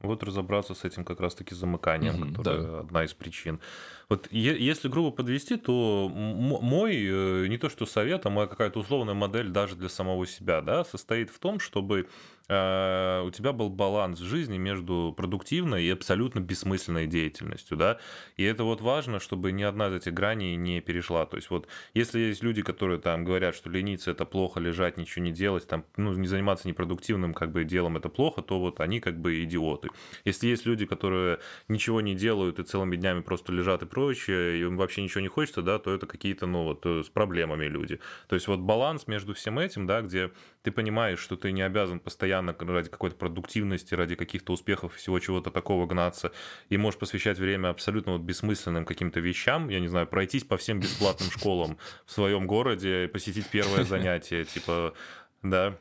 [0.00, 2.80] Вот разобраться с этим как раз-таки замыканием, mm-hmm, которое да.
[2.80, 3.60] одна из причин.
[4.08, 9.12] Вот если грубо подвести, то мой э, не то что совет, а моя какая-то условная
[9.12, 12.08] модель даже для самого себя, да, состоит в том, чтобы
[12.50, 17.98] у тебя был баланс в жизни между продуктивной и абсолютно бессмысленной деятельностью, да,
[18.36, 21.68] и это вот важно, чтобы ни одна из этих граней не перешла, то есть вот
[21.94, 25.84] если есть люди, которые там говорят, что лениться это плохо, лежать, ничего не делать, там,
[25.96, 29.88] ну, не заниматься непродуктивным как бы делом это плохо, то вот они как бы идиоты.
[30.24, 34.62] Если есть люди, которые ничего не делают и целыми днями просто лежат и прочее, и
[34.62, 38.00] им вообще ничего не хочется, да, то это какие-то, ну, вот э, с проблемами люди.
[38.28, 40.30] То есть вот баланс между всем этим, да, где
[40.62, 45.18] ты понимаешь, что ты не обязан постоянно постоянно ради какой-то продуктивности, ради каких-то успехов, всего
[45.18, 46.32] чего-то такого гнаться,
[46.68, 50.80] и можешь посвящать время абсолютно вот бессмысленным каким-то вещам, я не знаю, пройтись по всем
[50.80, 51.76] бесплатным школам
[52.06, 54.94] в своем городе, посетить первое занятие, типа,
[55.42, 55.76] да,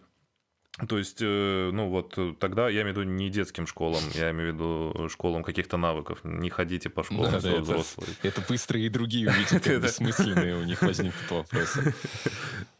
[0.87, 4.51] то есть, э, ну вот тогда я имею в виду не детским школам, я имею
[4.51, 6.19] в виду школам каких-то навыков.
[6.23, 8.11] Не ходите по школам да, да, взрослые.
[8.23, 11.93] Это, быстрые и другие увидят, бессмысленные у них возникнут вопросы.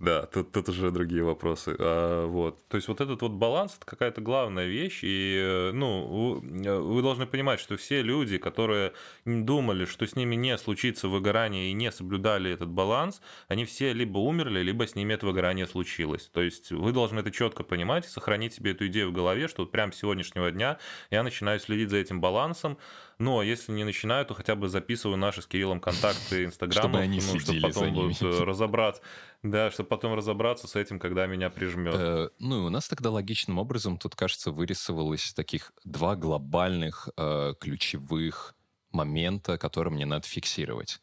[0.00, 1.76] Да, тут, тут уже другие вопросы.
[1.78, 2.66] А, вот.
[2.68, 5.00] То есть вот этот вот баланс– это какая-то главная вещь.
[5.02, 8.94] И э, ну, вы должны понимать, что все люди, которые
[9.26, 14.16] думали, что с ними не случится выгорание и не соблюдали этот баланс, они все либо
[14.16, 16.30] умерли, либо с ними это выгорание случилось.
[16.32, 19.62] То есть вы должны это четко понимать и сохранить себе эту идею в голове, что
[19.62, 20.78] вот прямо с сегодняшнего дня
[21.10, 22.78] я начинаю следить за этим балансом,
[23.20, 27.20] а если не начинаю, то хотя бы записываю наши с Кириллом контакты Инстаграма, чтобы они
[27.20, 29.02] ну, чтобы потом будут э, разобраться.
[29.42, 31.94] Да, чтобы потом разобраться с этим, когда меня прижмет.
[31.96, 38.54] Э, ну, у нас тогда логичным образом тут, кажется, вырисовалось таких два глобальных э, ключевых
[38.92, 41.00] момента, которые мне надо фиксировать.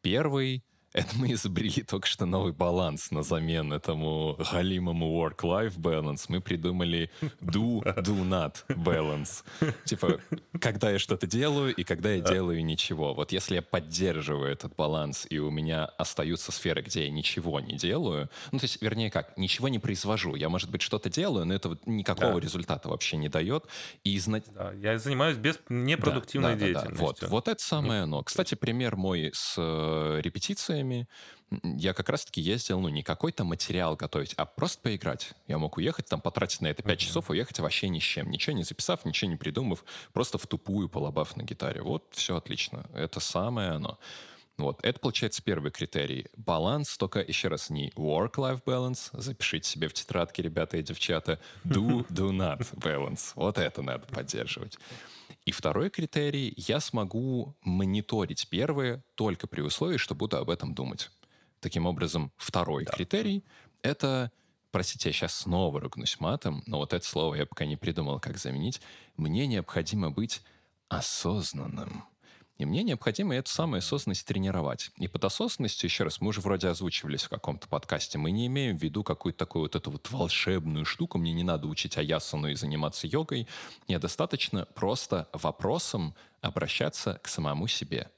[0.00, 0.64] Первый
[0.94, 6.26] это мы изобрели только что новый баланс на замену этому галимому work-life balance.
[6.28, 9.42] Мы придумали do-do-not balance.
[9.84, 10.20] Типа,
[10.60, 13.12] когда я что-то делаю и когда я делаю ничего.
[13.12, 17.76] Вот если я поддерживаю этот баланс, и у меня остаются сферы, где я ничего не
[17.76, 20.36] делаю, ну, то есть, вернее как, ничего не произвожу.
[20.36, 22.40] Я, может быть, что-то делаю, но это вот никакого да.
[22.40, 23.64] результата вообще не дает.
[24.04, 24.44] И знать...
[24.54, 26.94] Да, я занимаюсь без непродуктивной да, да, деятельностью.
[26.94, 27.26] Да, да.
[27.26, 28.22] Вот, вот это самое оно.
[28.22, 31.08] Кстати, пример мой с э, репетициями время
[31.62, 35.32] я как раз-таки ездил, ну, не какой-то материал готовить, а просто поиграть.
[35.46, 37.00] Я мог уехать, там, потратить на это 5 mm-hmm.
[37.00, 38.30] часов, уехать вообще ни с чем.
[38.30, 41.82] Ничего не записав, ничего не придумав, просто в тупую полобав на гитаре.
[41.82, 42.86] Вот, все отлично.
[42.92, 43.98] Это самое оно.
[44.56, 46.26] Вот, это получается первый критерий.
[46.36, 52.06] Баланс, только еще раз не work-life balance, запишите себе в тетрадке, ребята и девчата, do,
[52.08, 53.32] do not balance.
[53.34, 54.78] Вот это надо поддерживать.
[55.44, 61.10] И второй критерий, я смогу мониторить первое только при условии, что буду об этом думать.
[61.60, 62.92] Таким образом, второй да.
[62.92, 63.44] критерий—
[63.82, 64.30] это,
[64.70, 68.38] простите, я сейчас снова ругнусь матом, но вот это слово я пока не придумал, как
[68.38, 68.80] заменить.
[69.16, 70.42] Мне необходимо быть
[70.88, 72.04] осознанным.
[72.58, 74.90] И мне необходимо эту самую осознанность тренировать.
[74.96, 78.78] И под осознанностью, еще раз, мы уже вроде озвучивались в каком-то подкасте, мы не имеем
[78.78, 82.54] в виду какую-то такую вот эту вот волшебную штуку, мне не надо учить аясану и
[82.54, 83.48] заниматься йогой,
[83.88, 88.10] мне достаточно просто вопросом обращаться к самому себе.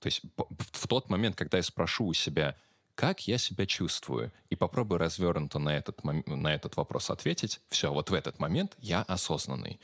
[0.00, 2.56] То есть в тот момент, когда я спрошу у себя,
[2.94, 8.10] как я себя чувствую, и попробую развернуто на этот, на этот вопрос ответить, все, вот
[8.10, 9.80] в этот момент я осознанный.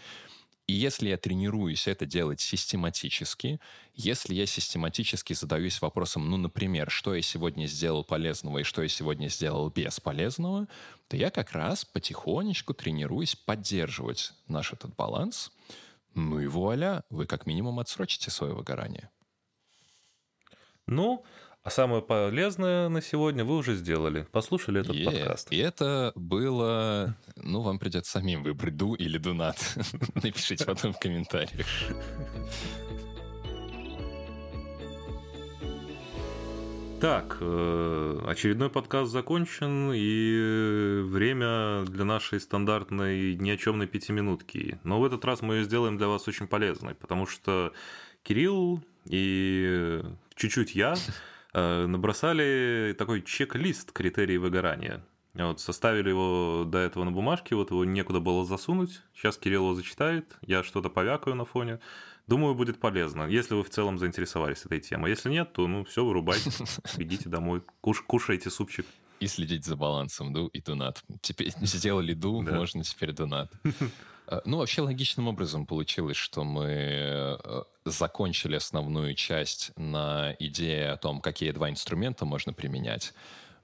[0.70, 3.58] И если я тренируюсь это делать систематически,
[3.92, 8.88] если я систематически задаюсь вопросом, ну, например, что я сегодня сделал полезного и что я
[8.88, 10.68] сегодня сделал бесполезного,
[11.08, 15.50] то я как раз потихонечку тренируюсь поддерживать наш этот баланс.
[16.14, 19.10] Ну и вуаля, вы как минимум отсрочите свое выгорание.
[20.86, 21.24] Ну,
[21.62, 24.26] а самое полезное на сегодня вы уже сделали.
[24.32, 25.04] Послушали этот yeah.
[25.04, 25.52] подкаст.
[25.52, 27.16] И это было...
[27.36, 29.58] Ну, вам придется самим выбрать ду или дунат.
[30.14, 31.66] Напишите потом в комментариях.
[37.00, 44.78] Так, э, очередной подкаст закончен, и время для нашей стандартной ни о чемной пятиминутки.
[44.84, 47.72] Но в этот раз мы ее сделаем для вас очень полезной, потому что
[48.22, 50.02] Кирилл и
[50.34, 50.94] чуть-чуть я
[51.54, 55.04] набросали такой чек-лист критерий выгорания.
[55.34, 59.00] Вот, составили его до этого на бумажке, вот его некуда было засунуть.
[59.14, 61.78] Сейчас Кирилл его зачитает, я что-то повякаю на фоне.
[62.26, 65.10] Думаю, будет полезно, если вы в целом заинтересовались этой темой.
[65.10, 66.50] Если нет, то ну все, вырубайте,
[66.96, 68.86] бегите домой, куш, кушайте супчик.
[69.20, 71.02] И следить за балансом, ду и донат.
[71.20, 72.52] Теперь сделали ду, да.
[72.52, 73.52] можно теперь донат.
[74.30, 80.96] Э, ну, вообще логичным образом получилось, что мы э, закончили основную часть на идее о
[80.96, 83.12] том, какие два инструмента можно применять.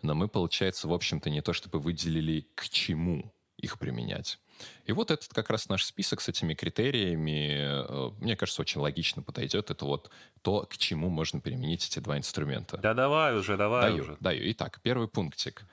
[0.03, 4.39] Но мы, получается, в общем-то, не то чтобы выделили, к чему их применять.
[4.85, 9.23] И вот этот как раз наш список с этими критериями, э, мне кажется, очень логично
[9.23, 9.71] подойдет.
[9.71, 10.11] Это вот
[10.43, 12.77] то, к чему можно применить эти два инструмента.
[12.79, 14.17] Да давай уже, давай даю, уже.
[14.21, 14.51] Даю.
[14.53, 15.65] Итак, первый пунктик.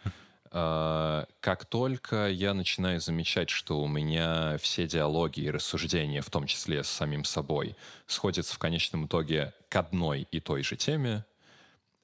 [0.53, 6.45] Э, как только я начинаю замечать, что у меня все диалоги и рассуждения, в том
[6.45, 7.75] числе с самим собой,
[8.05, 11.25] сходятся в конечном итоге к одной и той же теме,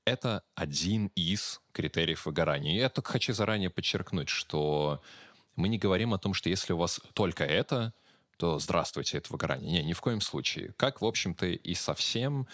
[0.04, 2.76] это один из критериев выгорания.
[2.76, 5.04] Я только хочу заранее подчеркнуть, что
[5.56, 7.93] мы не говорим о том, что если у вас только это,
[8.38, 9.84] то здравствуйте, это выгорание.
[9.84, 10.74] Не, ни в коем случае.
[10.78, 12.47] Как, в общем-то, и совсем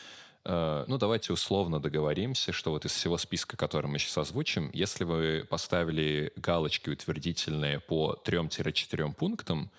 [0.45, 5.45] ну, давайте условно договоримся, что вот из всего списка, который мы сейчас озвучим, если вы
[5.49, 9.71] поставили галочки утвердительные по 3-4 пунктам,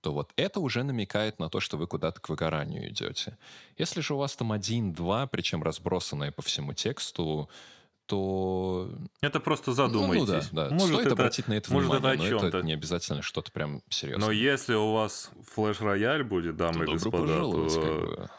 [0.00, 3.36] то вот это уже намекает на то, что вы куда-то к выгоранию идете.
[3.76, 7.50] Если же у вас там один-два, причем разбросанные по всему тексту,
[8.06, 8.88] то...
[9.20, 10.28] Это просто задумайтесь.
[10.28, 10.74] Ну, ну да, да.
[10.74, 13.82] Может, Стоит это, обратить на это может, внимание, это но это не обязательно что-то прям
[13.88, 14.26] серьезное.
[14.26, 17.68] Но если у вас флеш-рояль будет, дамы то и господа, то...
[17.68, 18.30] Как бы...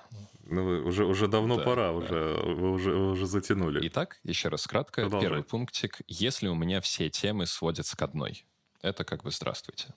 [0.50, 1.94] Ну, уже, уже давно да, пора, да.
[1.94, 3.86] Уже, вы уже, вы уже затянули.
[3.88, 5.02] Итак, еще раз кратко.
[5.02, 5.30] Продолжай.
[5.30, 6.00] Первый пунктик.
[6.08, 8.46] Если у меня все темы сводятся к одной,
[8.82, 9.94] это как бы здравствуйте.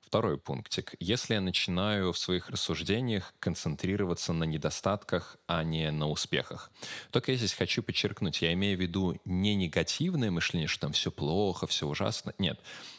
[0.00, 0.94] Второй пунктик.
[1.00, 6.70] Если я начинаю в своих рассуждениях концентрироваться на недостатках, а не на успехах.
[7.10, 11.10] Только я здесь хочу подчеркнуть, я имею в виду не негативное мышление, что там все
[11.10, 12.32] плохо, все ужасно.
[12.38, 12.58] Нет.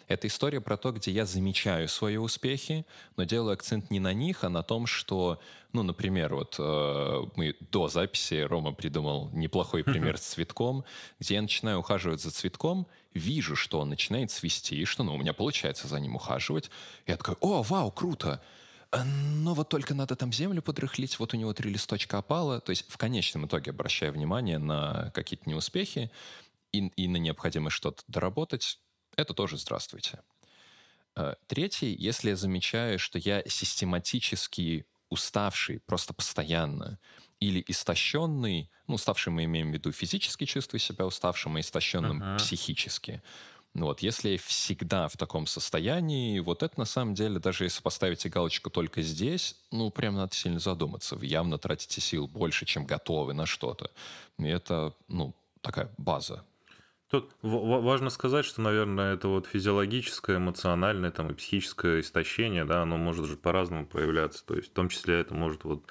[0.09, 2.83] Это история про то, где я замечаю свои успехи,
[3.15, 5.39] но делаю акцент не на них, а на том, что,
[5.71, 10.83] ну, например, вот э, мы до записи Рома придумал неплохой пример с цветком,
[11.19, 15.33] где я начинаю ухаживать за цветком, вижу, что он начинает свести, что, ну, у меня
[15.33, 16.71] получается за ним ухаживать.
[17.05, 18.41] Я такой, о, вау, круто!
[18.91, 22.59] «А, но вот только надо там землю подрыхлить, вот у него три листочка опало.
[22.59, 26.09] То есть в конечном итоге обращая внимание на какие-то неуспехи
[26.71, 28.79] и, и на необходимость что-то доработать,
[29.19, 30.19] это тоже здравствуйте.
[31.15, 36.99] Э, третий, если я замечаю, что я систематически уставший, просто постоянно,
[37.39, 42.37] или истощенный, ну, уставший мы имеем в виду физически чувствую себя уставшим, и истощенным uh-huh.
[42.37, 43.21] психически.
[43.73, 47.81] Ну вот, если я всегда в таком состоянии, вот это на самом деле, даже если
[47.81, 51.15] поставите галочку только здесь, ну, прям надо сильно задуматься.
[51.15, 53.91] Вы явно тратите сил больше, чем готовы на что-то.
[54.39, 56.43] И это, ну, такая база
[57.09, 62.97] Тут важно сказать, что, наверное, это вот физиологическое, эмоциональное там, и психическое истощение, да, оно
[62.97, 64.45] может же по-разному проявляться.
[64.45, 65.83] То есть в том числе это может вот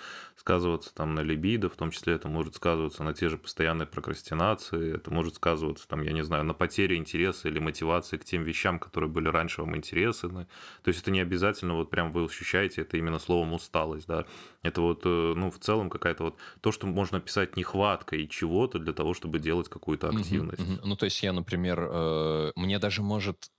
[0.49, 4.95] сказываться там на либидо, в том числе это может сказываться на те же постоянные прокрастинации,
[4.95, 8.79] это может сказываться там, я не знаю, на потере интереса или мотивации к тем вещам,
[8.79, 10.47] которые были раньше вам интересны.
[10.83, 14.25] То есть это не обязательно вот прям вы ощущаете это именно словом усталость, да.
[14.63, 18.95] Это вот, э, ну, в целом какая-то вот то, что можно описать нехваткой чего-то для
[18.95, 20.63] того, чтобы делать какую-то активность.
[20.63, 20.81] Угу, угу.
[20.83, 23.51] Ну, то есть я, например, э, мне даже может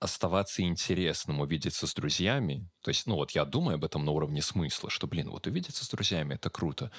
[0.00, 2.68] оставаться интересным увидеться с друзьями.
[2.82, 5.84] То есть, ну вот я думаю об этом на уровне смысла, что, блин, вот увидеться
[5.84, 6.90] с друзьями, это круто.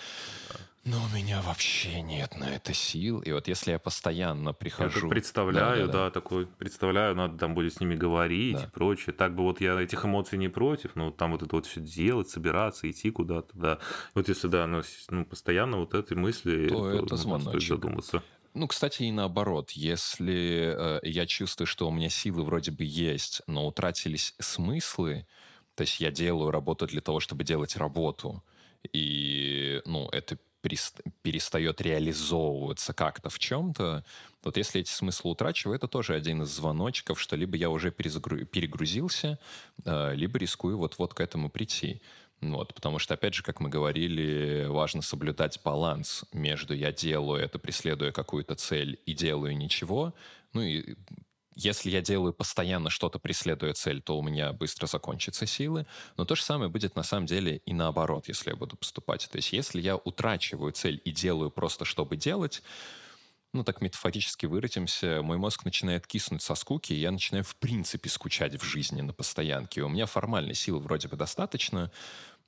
[0.85, 3.19] Но у меня вообще нет на это сил.
[3.19, 5.07] И вот если я постоянно прихожу...
[5.07, 6.11] Я представляю, да, да, да.
[6.11, 8.63] такой, представляю, надо там будет с ними говорить да.
[8.63, 9.13] и прочее.
[9.13, 12.29] Так бы вот я этих эмоций не против, но там вот это вот все делать,
[12.29, 13.79] собираться, идти куда-то, да.
[14.15, 16.69] Вот если, да, ну, ну постоянно вот этой мысли...
[16.69, 17.39] То, то это ну.
[17.39, 18.23] Стоит задуматься.
[18.53, 19.71] Ну, кстати, и наоборот.
[19.71, 25.27] Если э, я чувствую, что у меня силы вроде бы есть, но утратились смыслы,
[25.75, 28.43] то есть я делаю работу для того, чтобы делать работу,
[28.91, 30.37] и, ну, это
[31.21, 34.03] перестает реализовываться как-то в чем-то,
[34.43, 39.39] вот если эти смыслы утрачиваю, это тоже один из звоночков, что либо я уже перегрузился,
[39.85, 42.01] э, либо рискую вот-вот к этому прийти.
[42.41, 47.59] Вот, потому что, опять же, как мы говорили, важно соблюдать баланс между я делаю это,
[47.59, 50.13] преследуя какую-то цель, и делаю ничего.
[50.53, 50.95] Ну и
[51.55, 55.85] если я делаю постоянно что-то, преследуя цель, то у меня быстро закончатся силы.
[56.15, 59.27] Но то же самое будет на самом деле и наоборот, если я буду поступать.
[59.29, 62.63] То есть если я утрачиваю цель и делаю просто, чтобы делать,
[63.51, 68.07] ну, так метафорически выразимся, мой мозг начинает киснуть со скуки, и я начинаю в принципе
[68.07, 69.81] скучать в жизни на постоянке.
[69.81, 71.91] У меня формально сил вроде бы достаточно,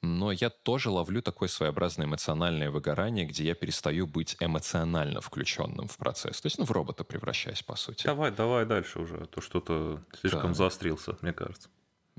[0.02, 5.98] но я тоже ловлю такое своеобразное эмоциональное выгорание, где я перестаю быть эмоционально включенным в
[5.98, 6.42] процесс.
[6.42, 8.06] То есть, ну, в робота превращаюсь, по сути.
[8.06, 10.54] Давай, давай дальше уже, а то что-то слишком да.
[10.54, 11.70] заострился, мне кажется.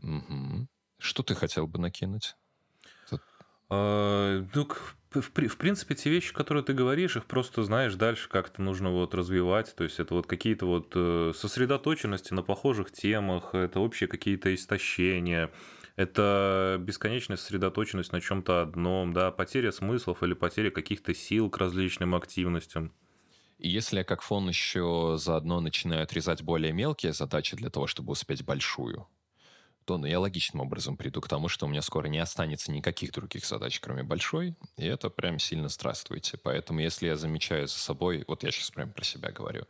[0.02, 0.68] Угу.
[0.98, 2.36] Что ты хотел бы накинуть?
[3.10, 3.20] Тут...
[3.68, 4.68] А, ну,
[5.10, 9.12] в, в принципе, те вещи, которые ты говоришь, их просто знаешь дальше как-то нужно вот
[9.14, 9.74] развивать.
[9.74, 15.50] То есть это вот какие-то вот э, сосредоточенности на похожих темах, это общие какие-то истощения,
[15.96, 22.14] это бесконечная сосредоточенность на чем-то одном, да, потеря смыслов или потеря каких-то сил к различным
[22.14, 22.92] активностям.
[23.58, 28.44] И если как фон еще заодно начинаю отрезать более мелкие задачи для того, чтобы успеть
[28.44, 29.06] большую,
[29.84, 33.12] то ну, я логичным образом приду к тому, что у меня скоро не останется никаких
[33.12, 36.38] других задач, кроме большой, и это прям сильно здравствуйте.
[36.38, 39.66] Поэтому если я замечаю за собой, вот я сейчас прям про себя говорю,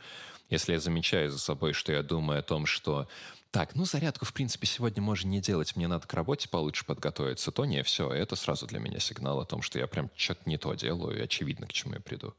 [0.50, 3.08] если я замечаю за собой, что я думаю о том, что
[3.52, 7.52] так, ну зарядку, в принципе, сегодня можно не делать, мне надо к работе получше подготовиться,
[7.52, 10.56] то не, все, это сразу для меня сигнал о том, что я прям что-то не
[10.56, 12.34] то делаю, и очевидно, к чему я приду.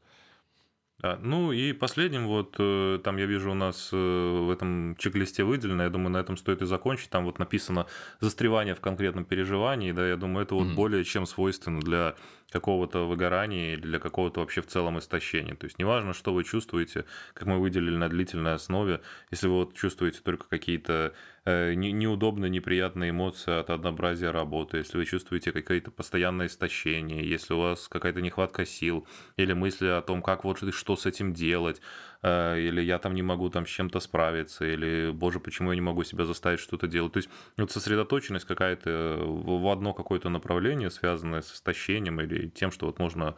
[0.98, 5.44] Да, ну и последним, вот э, там я вижу у нас э, в этом чек-листе
[5.44, 7.10] выделено, я думаю, на этом стоит и закончить.
[7.10, 7.86] Там вот написано
[8.20, 10.74] застревание в конкретном переживании, да, я думаю, это вот mm-hmm.
[10.74, 12.14] более чем свойственно для
[12.54, 15.56] какого-то выгорания или для какого-то вообще в целом истощения.
[15.56, 19.00] То есть неважно, что вы чувствуете, как мы выделили на длительной основе,
[19.32, 25.04] если вы вот чувствуете только какие-то э, неудобные, неприятные эмоции от однообразия работы, если вы
[25.04, 29.04] чувствуете какое-то постоянное истощение, если у вас какая-то нехватка сил
[29.36, 31.80] или мысли о том, как вот что с этим делать,
[32.24, 36.04] или я там не могу там с чем-то справиться, или, боже, почему я не могу
[36.04, 37.12] себя заставить что-то делать.
[37.12, 42.86] То есть вот сосредоточенность какая-то в одно какое-то направление, связанное с истощением или тем, что
[42.86, 43.34] вот можно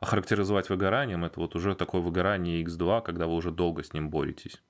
[0.00, 4.60] охарактеризовать выгоранием, это вот уже такое выгорание X2, когда вы уже долго с ним боретесь.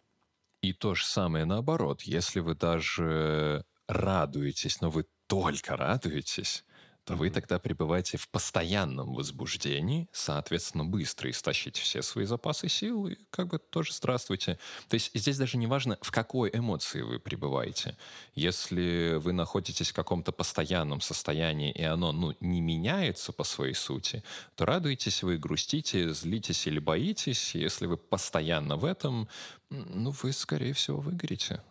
[0.60, 2.02] И то же самое наоборот.
[2.02, 6.64] Если вы даже радуетесь, но вы только радуетесь,
[7.05, 13.16] то вы тогда пребываете в постоянном возбуждении, соответственно, быстро истощите все свои запасы сил, и
[13.30, 14.59] как бы тоже здравствуйте.
[14.88, 17.96] То есть здесь даже не важно, в какой эмоции вы пребываете.
[18.34, 24.22] Если вы находитесь в каком-то постоянном состоянии, и оно ну, не меняется по своей сути,
[24.55, 27.55] то радуетесь вы, грустите, злитесь или боитесь.
[27.55, 29.28] Если вы постоянно в этом,
[29.68, 31.62] ну, вы, скорее всего, выгорите.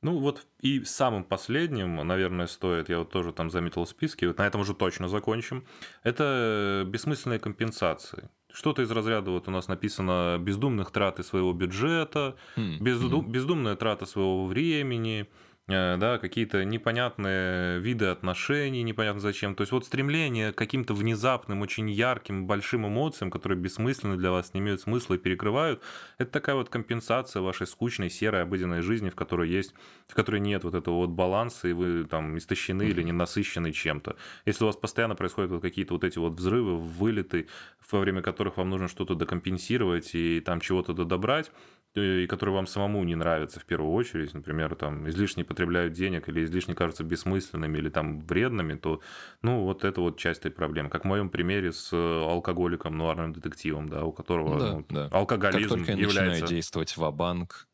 [0.00, 4.38] Ну вот и самым последним, наверное, стоит, я вот тоже там заметил в списке, вот
[4.38, 5.64] на этом уже точно закончим,
[6.04, 8.28] это бессмысленные компенсации.
[8.52, 12.78] Что-то из разряда вот у нас написано бездумных траты своего бюджета, mm-hmm.
[12.78, 19.54] бездум, бездумная трата своего времени, Э, да, какие-то непонятные виды отношений, непонятно зачем.
[19.54, 24.54] То есть вот стремление к каким-то внезапным, очень ярким, большим эмоциям, которые бессмысленны для вас,
[24.54, 25.82] не имеют смысла и перекрывают,
[26.16, 29.74] это такая вот компенсация вашей скучной, серой, обыденной жизни, в которой есть,
[30.06, 32.90] в которой нет вот этого вот баланса, и вы там истощены mm-hmm.
[32.90, 34.16] или не насыщены чем-то.
[34.46, 37.46] Если у вас постоянно происходят вот какие-то вот эти вот взрывы, вылеты,
[37.90, 41.50] во время которых вам нужно что-то докомпенсировать и там чего-то додобрать,
[41.94, 46.44] и которые вам самому не нравятся в первую очередь, например, там излишне потребляют денег или
[46.44, 49.00] излишне кажутся бессмысленными или там вредными, то,
[49.42, 50.90] ну, вот это вот часть этой проблемы.
[50.90, 55.08] Как в моем примере с э, алкоголиком, нуарным детективом, да, у которого да, ну, да.
[55.10, 56.30] алкоголизм как только я является...
[56.30, 57.67] начинаю действовать в банк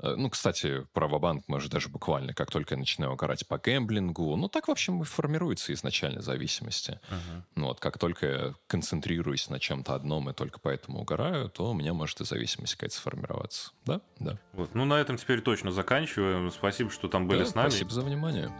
[0.00, 4.36] ну, кстати, про банк мы же даже буквально, как только я начинаю угорать по гэмблингу,
[4.36, 7.00] ну, так, в общем, и формируется изначально зависимости.
[7.10, 7.42] Uh-huh.
[7.56, 11.74] Ну, вот как только я концентрируюсь на чем-то одном и только поэтому угораю, то у
[11.74, 13.72] меня может и зависимость какая-то сформироваться.
[13.84, 14.00] Да?
[14.20, 14.38] Да.
[14.52, 14.74] Вот.
[14.74, 16.50] Ну, на этом теперь точно заканчиваем.
[16.50, 17.70] Спасибо, что там были да, с нами.
[17.70, 18.52] Спасибо за внимание.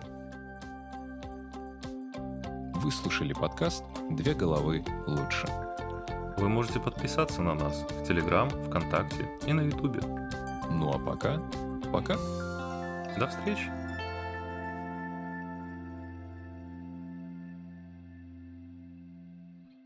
[2.74, 5.46] Вы слушали подкаст «Две головы лучше».
[6.38, 10.27] Вы можете подписаться на нас в Телеграм, ВКонтакте и на Ютубе.
[10.70, 11.40] Ну а пока,
[11.92, 12.16] пока.
[13.18, 13.77] До встречи.